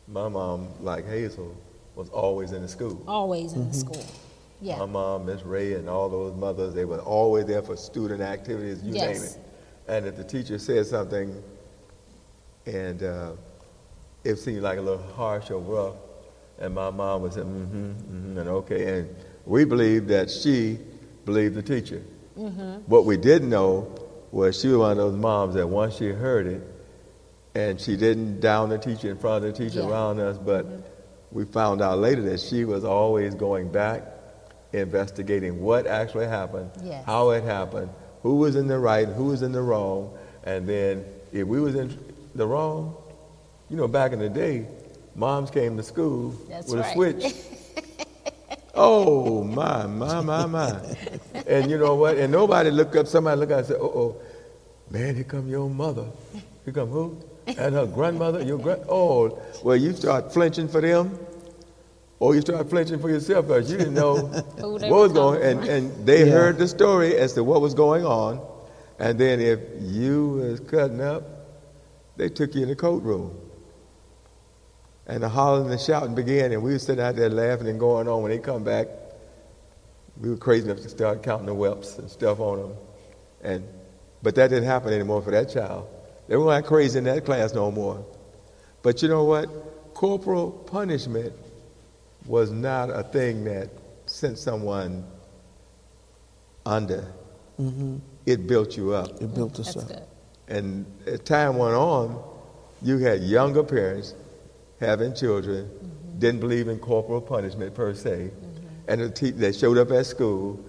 my 0.07 0.27
mom, 0.27 0.67
like 0.81 1.07
Hazel, 1.07 1.55
was 1.95 2.09
always 2.09 2.51
in 2.51 2.61
the 2.61 2.67
school. 2.67 3.01
Always 3.07 3.53
in 3.53 3.67
the 3.69 3.73
school. 3.73 4.05
Yeah. 4.61 4.77
My 4.79 4.85
mom, 4.85 5.25
Miss 5.25 5.43
Ray, 5.43 5.73
and 5.73 5.89
all 5.89 6.09
those 6.09 6.35
mothers, 6.35 6.73
they 6.73 6.85
were 6.85 6.99
always 6.99 7.45
there 7.45 7.61
for 7.61 7.75
student 7.75 8.21
activities, 8.21 8.81
you 8.83 8.93
name 8.93 9.11
Yes. 9.11 9.35
it. 9.35 9.41
And 9.87 10.05
if 10.05 10.15
the 10.17 10.23
teacher 10.23 10.57
said 10.57 10.85
something 10.87 11.41
and 12.65 13.03
uh, 13.03 13.31
it 14.23 14.37
seemed 14.37 14.61
like 14.61 14.77
a 14.77 14.81
little 14.81 15.03
harsh 15.13 15.51
or 15.51 15.59
rough, 15.59 15.95
and 16.59 16.73
my 16.73 16.89
mom 16.89 17.21
would 17.21 17.33
say, 17.33 17.41
mm-hmm, 17.41 17.91
mm-hmm, 17.91 18.37
and 18.37 18.49
okay. 18.49 18.99
And 18.99 19.15
we 19.45 19.65
believed 19.65 20.07
that 20.07 20.29
she 20.31 20.79
believed 21.25 21.55
the 21.55 21.61
teacher. 21.61 22.01
Mm-hmm. 22.37 22.77
What 22.87 23.05
we 23.05 23.17
didn't 23.17 23.49
know 23.49 23.93
was 24.31 24.59
she 24.59 24.69
was 24.69 24.77
one 24.77 24.91
of 24.91 24.97
those 24.97 25.15
moms 25.15 25.55
that 25.55 25.67
once 25.67 25.97
she 25.97 26.07
heard 26.09 26.47
it, 26.47 26.61
and 27.53 27.79
she 27.79 27.95
didn't 27.95 28.39
down 28.39 28.69
the 28.69 28.77
teacher 28.77 29.09
in 29.09 29.17
front 29.17 29.45
of 29.45 29.53
the 29.55 29.63
teacher 29.65 29.79
Yeah. 29.81 29.89
around 29.89 30.19
us, 30.19 30.37
but 30.37 30.65
we 31.31 31.45
found 31.45 31.81
out 31.81 31.99
later 31.99 32.21
that 32.23 32.39
she 32.39 32.65
was 32.65 32.83
always 32.83 33.35
going 33.35 33.71
back, 33.71 34.03
investigating 34.73 35.61
what 35.61 35.87
actually 35.87 36.27
happened, 36.27 36.69
Yes. 36.83 37.03
how 37.05 37.31
it 37.31 37.43
happened, 37.43 37.89
who 38.23 38.35
was 38.37 38.55
in 38.55 38.67
the 38.67 38.77
right, 38.79 39.07
who 39.07 39.25
was 39.25 39.41
in 39.41 39.51
the 39.51 39.61
wrong, 39.61 40.17
and 40.43 40.67
then 40.67 41.05
if 41.31 41.47
we 41.47 41.59
was 41.59 41.75
in 41.75 41.97
the 42.35 42.45
wrong, 42.45 42.95
you 43.69 43.77
know, 43.77 43.87
back 43.87 44.11
in 44.13 44.19
the 44.19 44.29
day, 44.29 44.67
moms 45.15 45.49
came 45.51 45.75
to 45.77 45.83
school 45.83 46.29
That's 46.49 46.71
with 46.71 46.81
right. 46.81 46.89
a 46.91 46.93
switch. 46.93 47.33
oh 48.75 49.43
my, 49.43 49.85
my, 49.87 50.21
my, 50.21 50.45
my! 50.45 50.79
and 51.47 51.69
you 51.69 51.77
know 51.77 51.95
what? 51.95 52.17
And 52.17 52.31
nobody 52.31 52.69
looked 52.71 52.95
up. 52.95 53.07
Somebody 53.07 53.39
looked 53.39 53.51
up 53.51 53.59
and 53.59 53.67
said, 53.67 53.77
"Oh, 53.79 53.91
oh, 53.95 54.21
man, 54.89 55.15
here 55.15 55.23
come 55.23 55.47
your 55.47 55.69
mother. 55.69 56.05
Here 56.65 56.73
come 56.73 56.89
who? 56.89 57.17
And 57.47 57.75
her 57.75 57.85
grandmother. 57.85 58.41
Your 58.43 58.57
grand. 58.57 58.83
Oh, 58.89 59.39
well, 59.63 59.75
you 59.75 59.93
start 59.93 60.33
flinching 60.33 60.67
for 60.67 60.81
them." 60.81 61.17
Or 62.17 62.33
you 62.33 62.39
start 62.41 62.69
flinching 62.69 62.99
for 62.99 63.09
yourself 63.09 63.47
because 63.47 63.69
you 63.69 63.77
didn't 63.77 63.93
know 63.93 64.15
what 64.57 64.89
was 64.89 65.11
going 65.11 65.41
coming 65.41 65.57
and, 65.59 65.67
and 65.67 66.05
they 66.07 66.25
Yeah. 66.25 66.31
heard 66.31 66.57
the 66.57 66.67
story 66.67 67.17
as 67.17 67.33
to 67.33 67.43
what 67.43 67.59
was 67.59 67.73
going 67.73 68.05
on. 68.05 68.39
And 68.99 69.19
then 69.19 69.41
if 69.41 69.59
you 69.81 70.29
was 70.29 70.61
cutting 70.61 71.01
up, 71.01 71.23
they 72.15 72.29
took 72.29 72.55
you 72.55 72.63
in 72.63 72.69
the 72.69 72.75
coat 72.75 73.03
room. 73.03 73.37
And 75.07 75.21
the 75.21 75.29
hollering 75.29 75.65
and 75.65 75.73
the 75.73 75.77
shouting 75.77 76.15
began, 76.15 76.53
and 76.53 76.63
we 76.63 76.71
were 76.71 76.79
sitting 76.79 77.03
out 77.03 77.17
there 77.17 77.29
laughing 77.29 77.67
and 77.67 77.79
going 77.79 78.07
on. 78.07 78.23
When 78.23 78.31
they 78.31 78.39
come 78.39 78.63
back, 78.63 78.87
we 80.19 80.29
were 80.29 80.37
crazy 80.37 80.69
enough 80.69 80.81
to 80.83 80.89
start 80.89 81.21
counting 81.21 81.47
the 81.47 81.53
whelps 81.53 81.97
and 81.99 82.09
stuff 82.09 82.39
on 82.39 82.61
them. 82.61 82.73
And, 83.41 83.67
but 84.23 84.35
that 84.35 84.47
didn't 84.47 84.63
happen 84.69 84.93
anymore 84.93 85.21
for 85.21 85.31
that 85.31 85.49
child. 85.51 85.87
They 86.27 86.37
weren't 86.37 86.63
that 86.63 86.67
crazy 86.67 86.97
in 86.97 87.03
that 87.05 87.25
class 87.25 87.53
no 87.53 87.71
more. 87.71 88.05
But 88.81 89.01
you 89.01 89.07
know 89.07 89.23
what? 89.23 89.45
Corporal 89.93 90.51
punishment 90.51 91.33
was 92.25 92.51
not 92.51 92.89
a 92.89 93.03
thing 93.03 93.43
that 93.45 93.69
sent 94.05 94.37
someone 94.37 95.05
under. 96.65 97.13
Mm-hmm. 97.59 97.97
It 98.25 98.47
built 98.47 98.75
you 98.75 98.93
up. 98.93 99.21
It 99.21 99.33
built 99.33 99.59
us 99.59 99.73
That's 99.73 99.91
up. 99.91 99.97
good. 99.97 100.07
And 100.47 100.85
as 101.05 101.19
time 101.21 101.57
went 101.57 101.75
on, 101.75 102.23
you 102.81 102.97
had 102.97 103.21
younger 103.23 103.63
parents 103.63 104.13
having 104.79 105.15
children, 105.15 105.65
mm-hmm. 105.65 106.19
didn't 106.19 106.39
believe 106.39 106.67
in 106.67 106.79
corporal 106.79 107.21
punishment 107.21 107.73
per 107.73 107.93
se, 107.93 108.31
mm-hmm. 108.31 108.65
and 108.87 109.01
the 109.01 109.09
te- 109.09 109.31
they 109.31 109.51
showed 109.51 109.77
up 109.77 109.91
at 109.91 110.05
school. 110.05 110.63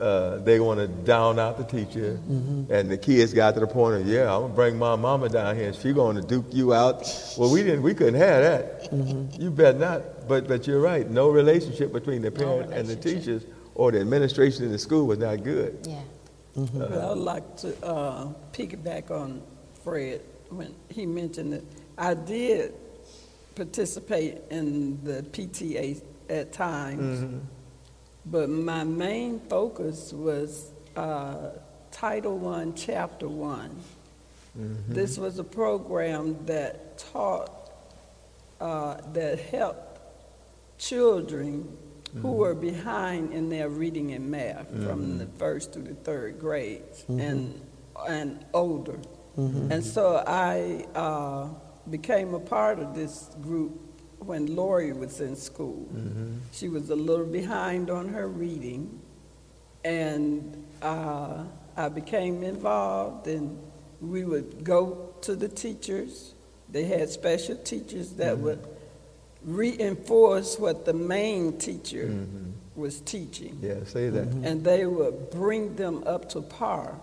Uh, 0.00 0.38
they 0.38 0.60
want 0.60 0.78
to 0.78 0.86
down 0.86 1.38
out 1.38 1.58
the 1.58 1.64
teacher, 1.64 2.20
mm-hmm. 2.28 2.72
and 2.72 2.90
the 2.90 2.96
kids 2.96 3.32
got 3.32 3.54
to 3.54 3.60
the 3.60 3.66
point 3.66 4.00
of, 4.00 4.06
yeah, 4.06 4.32
I'm 4.32 4.42
gonna 4.42 4.54
bring 4.54 4.78
my 4.78 4.94
mama 4.94 5.28
down 5.28 5.56
here, 5.56 5.68
and 5.68 5.76
she 5.76 5.92
going 5.92 6.16
to 6.16 6.22
duke 6.22 6.46
you 6.50 6.72
out. 6.72 7.02
Well, 7.36 7.50
we 7.50 7.62
didn't, 7.62 7.82
we 7.82 7.94
couldn't 7.94 8.20
have 8.20 8.42
that. 8.42 8.92
Mm-hmm. 8.92 9.42
You 9.42 9.50
bet 9.50 9.78
not. 9.78 10.28
But 10.28 10.46
but 10.46 10.66
you're 10.66 10.80
right. 10.80 11.08
No 11.10 11.30
relationship 11.30 11.92
between 11.92 12.22
the 12.22 12.30
parent 12.30 12.72
and 12.72 12.86
the 12.86 12.96
teachers 12.96 13.44
or 13.74 13.90
the 13.90 14.00
administration 14.00 14.64
in 14.64 14.72
the 14.72 14.78
school 14.78 15.06
was 15.06 15.18
not 15.18 15.42
good. 15.42 15.78
Yeah. 15.88 16.00
Mm-hmm. 16.56 16.82
Uh, 16.82 16.86
well, 16.90 17.12
I'd 17.12 17.18
like 17.18 17.56
to 17.58 17.86
uh, 17.86 18.32
piggyback 18.52 19.10
on 19.10 19.42
Fred 19.82 20.20
when 20.50 20.74
he 20.88 21.06
mentioned 21.06 21.52
that 21.52 21.64
I 21.96 22.14
did 22.14 22.74
participate 23.54 24.38
in 24.50 25.02
the 25.04 25.22
PTA 25.22 26.02
at 26.28 26.52
times, 26.52 27.42
but 28.26 28.48
my 28.48 28.84
main 28.84 29.40
focus 29.48 30.12
was 30.12 30.70
uh, 30.96 31.50
Title 31.90 32.46
I, 32.48 32.70
Chapter 32.74 33.28
One. 33.28 33.76
This 34.88 35.18
was 35.18 35.38
a 35.38 35.44
program 35.44 36.44
that 36.46 36.98
taught, 36.98 37.70
uh, 38.60 38.96
that 39.12 39.38
helped 39.38 40.00
children 40.78 41.76
who 42.22 42.32
were 42.32 42.54
behind 42.54 43.32
in 43.32 43.48
their 43.50 43.68
reading 43.68 44.12
and 44.12 44.30
math 44.30 44.66
from 44.84 45.18
the 45.18 45.26
first 45.26 45.74
to 45.74 45.78
the 45.78 45.94
third 45.94 46.40
grades 46.40 47.04
and 47.08 47.60
and 48.08 48.44
older. 48.54 48.98
And 49.36 49.84
so 49.84 50.24
I 50.26 50.86
uh, 50.94 51.48
became 51.90 52.34
a 52.34 52.40
part 52.40 52.78
of 52.80 52.94
this 52.94 53.30
group 53.40 53.80
when 54.18 54.54
Lori 54.54 54.92
was 54.92 55.20
in 55.20 55.36
school. 55.36 55.88
Mm-hmm. 55.94 56.36
She 56.52 56.68
was 56.68 56.90
a 56.90 56.96
little 56.96 57.26
behind 57.26 57.90
on 57.90 58.08
her 58.08 58.28
reading, 58.28 59.00
and 59.84 60.64
uh, 60.82 61.44
I 61.76 61.88
became 61.88 62.42
involved, 62.42 63.26
and 63.26 63.58
we 64.00 64.24
would 64.24 64.64
go 64.64 65.14
to 65.22 65.34
the 65.34 65.48
teachers. 65.48 66.34
They 66.68 66.84
had 66.84 67.08
special 67.08 67.56
teachers 67.56 68.12
that 68.12 68.34
mm-hmm. 68.34 68.44
would 68.44 68.68
reinforce 69.44 70.58
what 70.58 70.84
the 70.84 70.92
main 70.92 71.58
teacher 71.58 72.08
mm-hmm. 72.08 72.50
was 72.76 73.00
teaching, 73.00 73.58
Yeah, 73.62 73.84
say 73.84 74.10
that. 74.10 74.26
and 74.26 74.64
they 74.64 74.84
would 74.86 75.30
bring 75.30 75.76
them 75.76 76.04
up 76.06 76.28
to 76.30 76.42
par. 76.42 77.00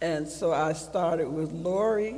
And 0.00 0.28
so 0.28 0.52
I 0.52 0.74
started 0.74 1.28
with 1.28 1.50
Lori, 1.50 2.16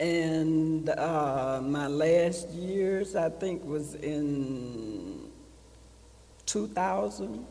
and 0.00 0.88
uh, 0.90 1.60
my 1.62 1.86
last 1.88 2.48
years, 2.50 3.16
I 3.16 3.30
think, 3.30 3.64
was 3.64 3.94
in 3.96 5.30
2000. 6.46 7.46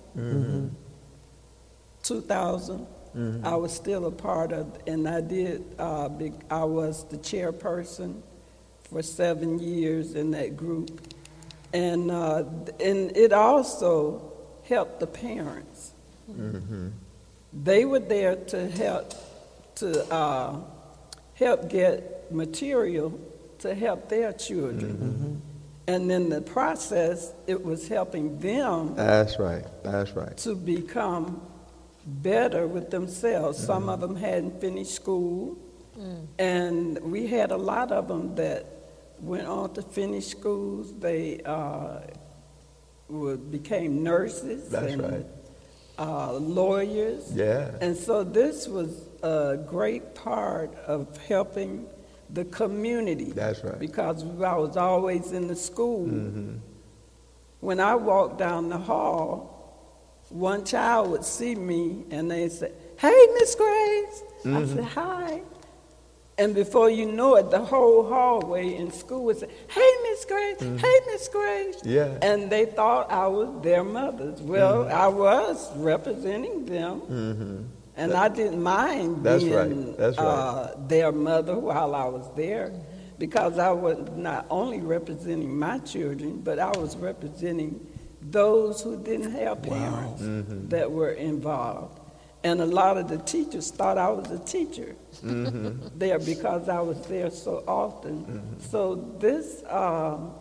2000. 2.04 2.88
I 3.44 3.56
was 3.56 3.74
still 3.74 4.06
a 4.06 4.12
part 4.12 4.52
of, 4.52 4.78
and 4.88 5.08
I 5.10 5.22
did. 5.22 5.64
Uh, 5.80 6.08
big, 6.08 6.34
I 6.52 6.64
was 6.64 7.04
the 7.06 7.18
chairperson 7.18 8.22
for 8.84 9.02
seven 9.02 9.60
years 9.60 10.14
in 10.16 10.32
that 10.32 10.56
group, 10.56 11.02
and 11.74 12.12
uh, 12.12 12.44
and 12.80 13.16
it 13.18 13.34
also 13.34 14.32
helped 14.64 15.00
the 15.00 15.08
parents 15.08 15.94
They 17.64 17.86
were 17.86 18.00
there 18.00 18.36
to 18.36 18.70
help 18.70 19.14
to 19.76 20.14
uh, 20.14 20.60
help 21.36 21.70
get 21.70 22.17
material 22.32 23.20
to 23.60 23.74
help 23.74 24.10
their 24.10 24.34
children. 24.34 25.42
And 25.88 26.12
in 26.12 26.30
the 26.30 26.42
process, 26.42 27.34
it 27.48 27.64
was 27.64 27.88
helping 27.88 28.40
them 28.40 28.96
That's 28.96 29.40
right. 29.40 29.66
That's 29.84 30.12
right. 30.12 30.36
to 30.38 30.54
become 30.56 31.42
better 32.06 32.68
with 32.68 32.90
themselves. 32.90 33.58
Some 33.58 33.88
of 33.90 34.02
them 34.02 34.16
hadn't 34.16 34.60
finished 34.60 34.92
school, 34.92 35.58
and 36.38 37.00
we 37.00 37.28
had 37.28 37.52
a 37.52 37.58
lot 37.58 37.92
of 37.92 38.08
them 38.08 38.36
that 38.36 38.66
went 39.20 39.48
on 39.48 39.74
to 39.74 39.82
finish 39.82 40.28
schools. 40.28 40.94
They 41.00 41.42
uh, 41.44 42.02
were, 43.10 43.38
became 43.38 44.04
nurses 44.04 44.70
That's 44.70 44.94
and 44.94 45.02
right. 45.02 45.26
uh, 45.98 46.34
lawyers. 46.34 47.32
Yeah. 47.34 47.72
And 47.82 47.96
so 47.96 48.24
this 48.24 48.68
was 48.68 49.08
a 49.24 49.58
great 49.68 50.16
part 50.16 50.76
of 50.86 51.18
helping 51.28 51.88
the 52.30 52.46
community. 52.46 53.32
That's 53.32 53.64
right. 53.64 53.80
Because 53.80 54.24
I 54.24 54.56
was 54.56 54.78
always 54.78 55.32
in 55.32 55.48
the 55.48 55.56
school. 55.56 56.08
Mm-hmm. 56.08 56.58
When 57.60 57.80
I 57.80 57.96
walked 57.96 58.38
down 58.38 58.70
the 58.70 58.78
hall, 58.78 59.58
one 60.30 60.66
child 60.66 61.12
would 61.12 61.24
see 61.24 61.56
me 61.56 62.06
and 62.12 62.30
they 62.30 62.50
say, 62.50 62.72
Hey, 62.98 63.28
Miss 63.36 63.56
Grace. 63.56 64.24
I 64.44 64.48
mm-hmm. 64.48 64.76
said, 64.76 64.84
Hi. 64.86 65.42
And 66.40 66.54
before 66.54 66.90
you 66.90 67.12
know 67.12 67.36
it, 67.36 67.50
the 67.50 67.60
whole 67.60 68.08
hallway 68.08 68.76
in 68.76 68.92
school 68.92 69.24
would 69.26 69.38
say, 69.38 69.50
Hey, 69.70 69.92
Miss 70.04 70.26
Grace. 70.26 70.58
Mm-hmm. 70.58 70.78
Hey, 70.78 71.00
Miss 71.08 71.28
Grace. 71.30 71.82
Yeah. 71.84 72.18
And 72.22 72.50
they 72.50 72.66
thought 72.66 73.12
I 73.12 73.28
was 73.28 73.64
their 73.64 73.84
mothers. 73.84 74.42
Well, 74.42 74.88
I 74.90 75.08
was 75.08 75.76
representing 75.78 76.66
them. 76.66 77.72
And 77.98 78.14
I 78.14 78.28
didn't 78.30 78.62
mind 78.62 79.24
That's 79.24 79.44
being 79.44 79.56
right. 79.56 79.98
That's 79.98 80.18
right. 80.18 80.24
Uh, 80.24 80.76
their 80.88 81.12
mother 81.12 81.58
while 81.58 81.96
I 81.96 82.06
was 82.06 82.30
there 82.36 82.72
because 83.18 83.58
I 83.58 83.72
was 83.72 83.98
not 84.16 84.46
only 84.52 84.80
representing 84.82 85.58
my 85.58 85.80
children, 85.80 86.40
but 86.42 86.60
I 86.60 86.70
was 86.78 86.96
representing 86.96 87.86
those 88.22 88.82
who 88.82 89.02
didn't 89.04 89.32
have 89.32 89.64
parents 89.64 90.22
Mm-hmm. 90.22 90.70
that 90.70 90.92
were 90.92 91.12
involved. 91.14 92.00
And 92.44 92.62
a 92.62 92.66
lot 92.66 92.98
of 92.98 93.08
the 93.10 93.18
teachers 93.18 93.72
thought 93.72 93.98
I 93.98 94.10
was 94.10 94.30
a 94.32 94.40
teacher 94.40 94.96
Mm-hmm. 95.24 95.88
there 95.98 96.20
because 96.20 96.70
I 96.70 96.80
was 96.80 97.00
there 97.08 97.32
so 97.32 97.64
often. 97.68 98.58
So 98.60 98.96
this 99.18 99.64
um, 99.70 100.34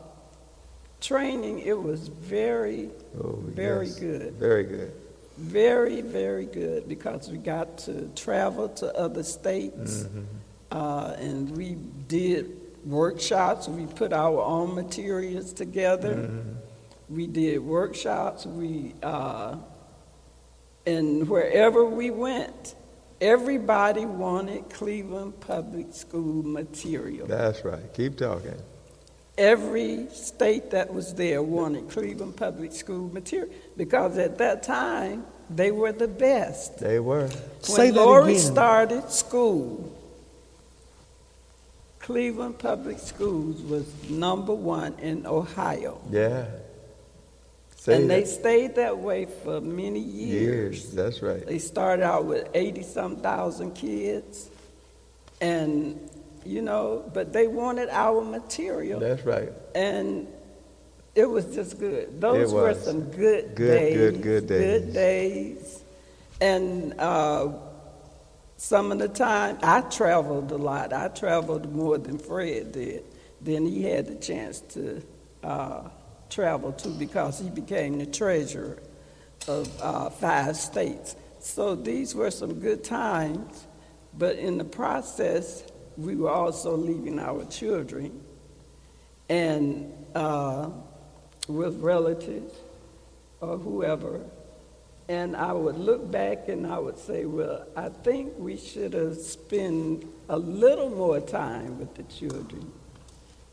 training, 1.01 1.61
it 1.61 1.81
was 1.81 2.09
very, 2.09 2.91
Oh, 3.19 3.37
very 3.41 3.87
yes. 3.87 3.99
good. 3.99 4.33
Very 4.35 4.65
good. 4.65 4.93
Very, 5.37 6.01
very 6.01 6.47
good 6.47 6.89
because 6.89 7.31
we 7.31 7.39
got 7.39 7.79
to 7.79 8.09
travel 8.15 8.69
to 8.71 8.95
other 8.97 9.23
states 9.23 10.07
uh, 10.71 11.15
and 11.19 11.57
we 11.57 11.77
did 12.09 12.57
workshops. 12.85 13.69
We 13.69 13.87
put 13.87 14.13
our 14.13 14.41
own 14.41 14.75
materials 14.75 15.53
together. 15.53 16.31
We 17.09 17.27
did 17.27 17.61
workshops. 17.61 18.47
We 18.47 18.95
uh, 19.03 19.57
and 20.87 21.29
wherever 21.29 21.85
we 21.85 22.11
went, 22.11 22.77
everybody 23.21 24.07
wanted 24.07 24.71
Cleveland 24.71 25.41
Public 25.41 25.93
School 25.93 26.43
material. 26.45 27.27
That's 27.27 27.65
right. 27.65 27.93
Keep 27.93 28.17
talking. 28.19 28.55
Every 29.39 30.09
state 30.13 30.71
that 30.71 30.93
was 30.93 31.15
there 31.15 31.43
wanted 31.43 31.91
Cleveland 31.91 32.37
Public 32.37 32.73
School 32.73 33.13
material 33.13 33.51
because 33.77 34.17
at 34.17 34.39
that 34.39 34.63
time 34.63 35.27
they 35.51 35.71
were 35.71 35.93
the 35.93 36.09
best. 36.09 36.79
They 36.79 37.01
were. 37.01 37.29
Say 37.61 37.87
when 37.87 37.95
that 37.95 38.01
Lori 38.01 38.33
again. 38.33 38.43
started 38.43 39.11
school, 39.11 39.93
Cleveland 41.99 42.59
Public 42.59 42.99
Schools 42.99 43.61
was 43.63 43.85
number 44.09 44.55
one 44.55 44.95
in 45.01 45.27
Ohio. 45.27 46.01
Yeah. 46.11 46.47
Say 47.77 47.97
and 47.97 48.11
they 48.11 48.25
stayed 48.25 48.77
that 48.77 48.99
way 48.99 49.27
for 49.27 49.61
many 49.61 50.01
years. 50.01 50.41
years. 50.41 50.91
That's 50.93 51.23
right. 51.23 51.45
They 51.45 51.59
started 51.59 52.03
out 52.05 52.25
with 52.25 52.49
80 52.55 52.83
some 52.83 53.17
thousand 53.17 53.75
kids. 53.75 54.49
And, 55.41 55.99
you 56.47 56.63
know, 56.63 57.11
but 57.15 57.33
they 57.33 57.47
wanted 57.47 57.89
our 57.91 58.23
material. 58.23 59.01
That's 59.01 59.25
right. 59.25 59.53
and 59.75 60.29
it 61.15 61.29
was 61.31 61.47
just 61.55 61.79
good. 61.79 62.21
Those 62.21 62.53
were 62.53 62.75
some 62.75 63.01
good, 63.11 63.55
Good, 63.55 63.79
days. 63.79 63.95
good, 63.97 64.23
good 64.23 64.47
Good 64.49 64.93
days. 64.93 64.93
days. 64.95 65.83
And 66.43 66.93
uh, 67.01 67.53
some 68.59 68.93
of 68.93 68.99
the 68.99 69.09
time, 69.09 69.59
I 69.63 69.81
traveled 69.81 70.53
a 70.53 70.59
lot. 70.59 70.93
I 70.93 71.09
traveled 71.09 71.73
more 71.75 71.97
than 71.97 72.19
Fred 72.19 72.73
did. 72.73 73.05
Then 73.41 73.65
he 73.65 73.83
had 73.85 74.07
the 74.09 74.17
chance 74.17 74.61
to 74.75 75.03
uh, 75.43 75.89
travel 76.29 76.73
too 76.73 76.91
because 76.99 77.39
he 77.39 77.49
became 77.49 77.99
the 77.99 78.07
treasurer 78.07 78.79
of 79.49 79.69
uh, 79.81 80.11
five 80.11 80.57
states. 80.57 81.17
So 81.41 81.75
these 81.77 82.15
were 82.15 82.31
some 82.31 82.61
good 82.61 82.85
times, 82.85 83.67
but 84.19 84.37
in 84.37 84.59
the 84.59 84.65
process, 84.65 85.63
we 85.97 86.15
were 86.17 86.31
also 86.31 86.77
leaving 86.77 87.19
our 87.19 87.45
children 87.47 88.21
and 89.29 89.93
uh, 90.15 90.71
with 91.49 91.81
relatives 91.81 92.55
or 93.41 93.57
whoever. 93.57 94.21
And 95.09 95.37
I 95.37 95.53
would 95.53 95.79
look 95.79 96.11
back 96.11 96.49
and 96.49 96.67
I 96.67 96.79
would 96.79 96.99
say, 96.99 97.25
well, 97.25 97.67
I 97.77 97.89
think 97.89 98.33
we 98.37 98.57
should 98.57 98.93
have 98.93 99.17
spent 99.17 100.05
a 100.29 100.39
little 100.39 100.91
more 100.91 101.21
time 101.21 101.79
with 101.79 101.95
the 101.95 102.03
children. 102.05 102.73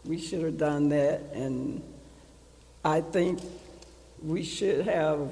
We 0.04 0.20
should 0.20 0.42
have 0.44 0.58
done 0.58 0.90
that. 0.90 1.22
And 1.34 1.84
I 2.84 3.02
think 3.02 3.40
we 4.22 4.44
should 4.44 4.86
have 4.88 5.32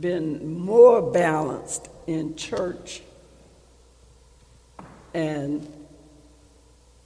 been 0.00 0.58
more 0.58 1.02
balanced 1.02 1.88
in 2.06 2.34
church 2.36 3.02
and 5.14 5.81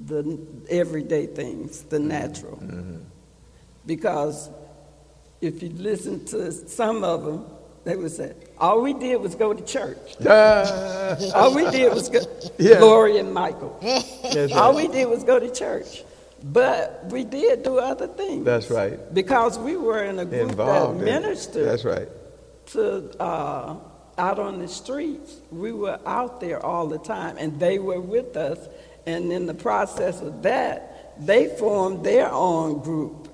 the 0.00 0.38
everyday 0.68 1.26
things, 1.26 1.82
the 1.82 1.98
natural. 1.98 2.60
Because 3.86 4.50
if 5.40 5.62
you 5.62 5.70
listen 5.70 6.24
to 6.26 6.50
some 6.52 7.04
of 7.04 7.24
them, 7.24 7.44
they 7.84 7.94
would 7.94 8.10
say, 8.10 8.34
all 8.58 8.82
we 8.82 8.92
did 8.94 9.20
was 9.20 9.34
go 9.36 9.52
to 9.54 9.64
church. 9.64 9.98
Ah, 10.28 11.16
All 11.36 11.54
we 11.54 11.70
did 11.70 11.92
was 11.94 12.08
go, 12.08 12.18
Yeah. 12.58 12.80
Lori 12.80 13.18
and 13.18 13.32
Michael. 13.32 13.78
that's 13.82 14.52
All 14.52 14.72
right. 14.72 14.76
we 14.76 14.88
did 14.88 15.08
was 15.08 15.22
go 15.22 15.38
to 15.38 15.52
church. 15.52 16.02
But 16.42 17.06
we 17.10 17.22
did 17.22 17.62
do 17.62 17.78
other 17.78 18.08
things. 18.08 18.44
That's 18.44 18.70
right. 18.70 18.98
Because 19.14 19.56
we 19.58 19.76
were 19.76 20.02
in 20.02 20.18
a 20.18 20.24
group 20.24 20.50
Involved. 20.50 21.00
that 21.00 21.06
in 21.08 21.22
ministered 21.22 21.66
That's 21.68 21.84
right. 21.84 22.08
to 22.72 23.10
uh, 23.22 23.76
out 24.18 24.38
on 24.40 24.58
the 24.58 24.66
streets. 24.68 25.36
We 25.52 25.72
were 25.72 26.00
out 26.04 26.40
there 26.40 26.64
all 26.64 26.88
the 26.88 26.98
time, 26.98 27.36
and 27.38 27.58
they 27.60 27.78
were 27.78 28.00
with 28.00 28.36
us. 28.36 28.58
And 29.06 29.32
in 29.32 29.46
the 29.46 29.54
process 29.54 30.20
of 30.20 30.42
that, 30.42 31.14
they 31.24 31.46
formed 31.56 32.04
their 32.04 32.30
own 32.30 32.80
group. 32.80 33.28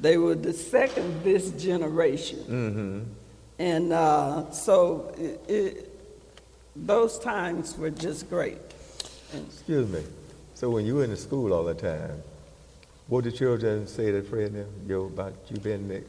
They 0.00 0.16
were 0.16 0.34
the 0.34 0.52
second 0.52 1.22
this 1.22 1.50
generation, 1.50 3.14
and 3.58 3.92
uh, 3.92 4.50
so 4.50 5.14
it, 5.18 5.50
it, 5.50 6.00
those 6.74 7.18
times 7.18 7.76
were 7.76 7.90
just 7.90 8.30
great. 8.30 8.58
Excuse 9.34 9.88
me. 9.90 10.02
So 10.54 10.70
when 10.70 10.86
you 10.86 10.96
were 10.96 11.04
in 11.04 11.10
the 11.10 11.16
school 11.16 11.52
all 11.52 11.64
the 11.64 11.74
time, 11.74 12.22
what 13.08 13.24
did 13.24 13.36
children 13.36 13.86
say 13.86 14.10
to 14.10 14.22
Fred 14.22 14.52
and 14.52 14.56
them, 14.56 14.68
yo, 14.86 15.04
about 15.06 15.34
you 15.48 15.58
being 15.58 15.88
the 15.88 16.02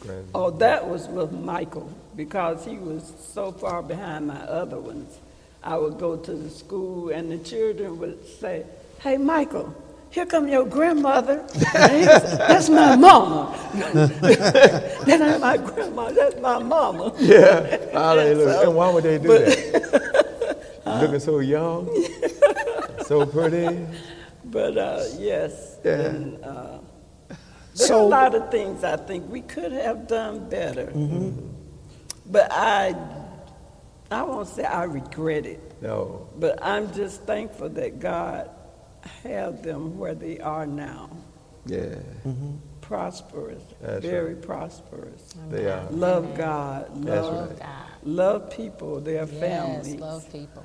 grand? 0.00 0.26
Oh, 0.34 0.50
that 0.50 0.88
was 0.88 1.06
with 1.06 1.30
Michael 1.30 1.92
because 2.16 2.64
he 2.64 2.78
was 2.78 3.12
so 3.32 3.52
far 3.52 3.82
behind 3.82 4.26
my 4.26 4.40
other 4.40 4.80
ones. 4.80 5.18
I 5.66 5.76
would 5.76 5.98
go 5.98 6.16
to 6.16 6.32
the 6.32 6.48
school 6.48 7.08
and 7.10 7.30
the 7.30 7.38
children 7.38 7.98
would 7.98 8.24
say, 8.40 8.64
"Hey, 9.00 9.16
Michael, 9.18 9.74
here 10.10 10.24
come 10.24 10.46
your 10.48 10.64
grandmother. 10.64 11.44
And 11.74 11.92
he 11.92 12.06
would 12.06 12.22
say, 12.22 12.36
that's 12.38 12.68
my 12.70 12.94
mama. 12.96 13.52
that 13.74 15.20
ain't 15.20 15.40
my 15.40 15.56
grandma. 15.56 16.10
That's 16.12 16.40
my 16.40 16.58
mama. 16.60 17.12
Yeah. 17.18 17.76
Hallelujah. 17.92 18.52
So- 18.52 18.62
and 18.62 18.76
why 18.76 18.90
would 18.92 19.04
they 19.04 19.18
do 19.18 19.28
that? 19.28 20.56
Looking 21.02 21.18
so 21.20 21.40
young, 21.40 21.90
so 23.04 23.26
pretty. 23.26 23.84
But 24.44 24.78
uh, 24.78 25.02
yes, 25.18 25.76
Yeah. 25.84 25.92
and, 26.06 26.44
uh, 26.44 26.78
there 27.28 27.36
So- 27.88 28.06
a 28.06 28.06
lot 28.06 28.34
of 28.36 28.50
things 28.52 28.84
I 28.84 28.96
think 28.96 29.28
we 29.28 29.40
could 29.42 29.72
have 29.72 30.06
done 30.06 30.48
better. 30.48 30.92
But 32.24 32.48
I, 32.52 32.94
I 34.10 34.22
won't 34.22 34.48
say 34.48 34.64
I 34.64 34.84
regret 34.84 35.46
it. 35.46 35.82
No. 35.82 36.28
But 36.38 36.58
I'm 36.62 36.92
just 36.94 37.22
thankful 37.24 37.68
that 37.70 37.98
God 37.98 38.50
had 39.22 39.62
them 39.62 39.98
where 39.98 40.14
they 40.14 40.38
are 40.40 40.66
now. 40.66 41.10
Yeah. 41.66 41.96
Mm-hmm. 42.24 42.56
prosperous, 42.80 43.62
That's 43.80 44.04
very 44.04 44.36
prosperous. 44.36 45.34
They 45.50 45.66
are. 45.68 45.90
Love 45.90 46.36
God, 46.36 46.90
That's 47.04 47.26
love, 47.26 47.50
right. 47.50 47.58
God. 47.58 47.86
love 48.04 48.50
people, 48.50 49.00
their 49.00 49.26
Yes, 49.26 49.40
families. 49.40 50.00
love 50.00 50.32
people. 50.32 50.64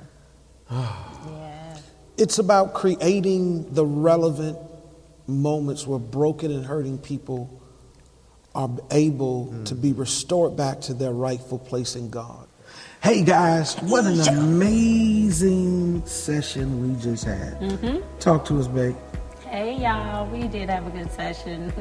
yeah. 0.70 1.76
It's 2.16 2.38
about 2.38 2.74
creating 2.74 3.72
the 3.74 3.84
relevant 3.84 4.58
moments 5.26 5.86
where 5.86 5.98
broken 5.98 6.52
and 6.52 6.64
hurting 6.64 6.98
people 6.98 7.60
are 8.54 8.70
able 8.90 9.46
mm. 9.46 9.64
to 9.66 9.74
be 9.74 9.92
restored 9.92 10.56
back 10.56 10.80
to 10.82 10.94
their 10.94 11.12
rightful 11.12 11.58
place 11.58 11.96
in 11.96 12.10
God. 12.10 12.46
Hey 13.02 13.24
guys, 13.24 13.74
what 13.82 14.04
an 14.04 14.20
amazing 14.38 16.04
session 16.06 16.80
we 16.94 17.00
just 17.02 17.24
had. 17.24 17.58
Mm-hmm. 17.60 18.18
Talk 18.20 18.44
to 18.46 18.58
us, 18.60 18.68
babe. 18.68 18.94
Hey 19.44 19.76
y'all, 19.82 20.26
we 20.28 20.46
did 20.48 20.70
have 20.70 20.86
a 20.86 20.90
good 20.90 21.10
session. 21.10 21.72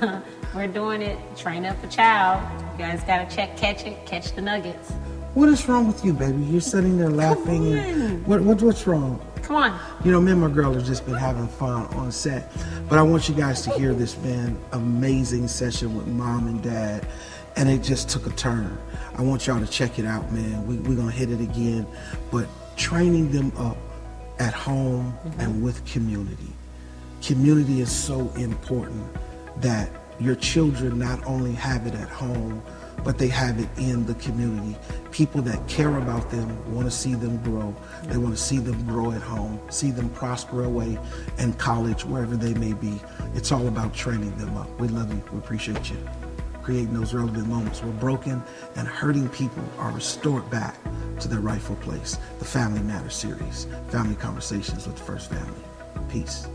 We're 0.54 0.66
doing 0.68 1.02
it, 1.02 1.18
train 1.36 1.64
up 1.66 1.82
a 1.84 1.86
child. 1.88 2.42
You 2.72 2.78
guys 2.86 3.04
gotta 3.04 3.34
check, 3.34 3.56
catch 3.56 3.84
it, 3.84 4.06
catch 4.06 4.32
the 4.34 4.40
nuggets. 4.40 4.90
What 5.34 5.50
is 5.50 5.68
wrong 5.68 5.86
with 5.86 6.04
you, 6.04 6.14
baby? 6.14 6.42
You're 6.44 6.60
sitting 6.62 6.96
there 6.98 7.10
laughing. 7.10 7.74
and- 7.74 8.26
What, 8.26 8.40
what, 8.40 8.60
what's 8.62 8.86
wrong? 8.86 9.20
Come 9.42 9.56
on. 9.56 9.78
You 10.04 10.10
know, 10.12 10.20
me 10.20 10.32
and 10.32 10.40
my 10.40 10.48
girl 10.48 10.72
have 10.74 10.84
just 10.84 11.06
been 11.06 11.14
having 11.14 11.46
fun 11.46 11.86
on 11.94 12.10
set. 12.10 12.50
But 12.88 12.98
I 12.98 13.02
want 13.02 13.28
you 13.28 13.34
guys 13.34 13.62
to 13.62 13.70
hear 13.72 13.94
this, 13.94 14.16
man. 14.18 14.58
Amazing 14.72 15.48
session 15.48 15.96
with 15.96 16.06
mom 16.06 16.48
and 16.48 16.62
dad. 16.62 17.06
And 17.58 17.68
it 17.68 17.82
just 17.82 18.08
took 18.08 18.26
a 18.26 18.30
turn. 18.30 18.78
I 19.16 19.22
want 19.22 19.46
y'all 19.46 19.58
to 19.58 19.66
check 19.66 19.98
it 19.98 20.06
out, 20.06 20.30
man. 20.32 20.64
We, 20.66 20.76
we're 20.76 20.94
going 20.94 21.10
to 21.10 21.14
hit 21.14 21.30
it 21.30 21.40
again. 21.40 21.86
But 22.30 22.48
training 22.76 23.32
them 23.32 23.52
up 23.58 23.76
at 24.38 24.54
home 24.54 25.12
mm-hmm. 25.12 25.40
and 25.40 25.62
with 25.62 25.84
community. 25.84 26.52
Community 27.20 27.80
is 27.80 27.90
so 27.90 28.30
important 28.36 29.04
that 29.60 29.90
your 30.20 30.36
children 30.36 30.98
not 30.98 31.24
only 31.26 31.52
have 31.52 31.86
it 31.86 31.94
at 31.94 32.08
home, 32.08 32.62
but 33.04 33.18
they 33.18 33.28
have 33.28 33.58
it 33.58 33.68
in 33.76 34.06
the 34.06 34.14
community. 34.14 34.76
People 35.10 35.42
that 35.42 35.66
care 35.68 35.96
about 35.96 36.30
them 36.30 36.48
want 36.72 36.86
to 36.86 36.90
see 36.90 37.14
them 37.14 37.42
grow. 37.42 37.74
They 38.04 38.18
want 38.18 38.36
to 38.36 38.40
see 38.40 38.58
them 38.58 38.84
grow 38.86 39.12
at 39.12 39.22
home, 39.22 39.60
see 39.70 39.90
them 39.90 40.10
prosper 40.10 40.64
away 40.64 40.98
in 41.38 41.52
college, 41.54 42.04
wherever 42.04 42.36
they 42.36 42.54
may 42.54 42.72
be. 42.72 43.00
It's 43.34 43.52
all 43.52 43.66
about 43.68 43.94
training 43.94 44.36
them 44.38 44.56
up. 44.56 44.68
We 44.80 44.88
love 44.88 45.12
you. 45.12 45.22
We 45.32 45.38
appreciate 45.38 45.90
you. 45.90 45.96
Creating 46.68 46.92
those 46.92 47.14
relevant 47.14 47.46
moments 47.46 47.82
where 47.82 47.94
broken 47.94 48.42
and 48.76 48.86
hurting 48.86 49.26
people 49.30 49.64
are 49.78 49.90
restored 49.90 50.50
back 50.50 50.76
to 51.18 51.26
their 51.26 51.40
rightful 51.40 51.76
place. 51.76 52.18
The 52.40 52.44
Family 52.44 52.82
Matters 52.82 53.14
series, 53.14 53.66
family 53.88 54.16
conversations 54.16 54.86
with 54.86 54.96
the 54.98 55.02
First 55.02 55.30
Family. 55.30 55.62
Peace. 56.10 56.46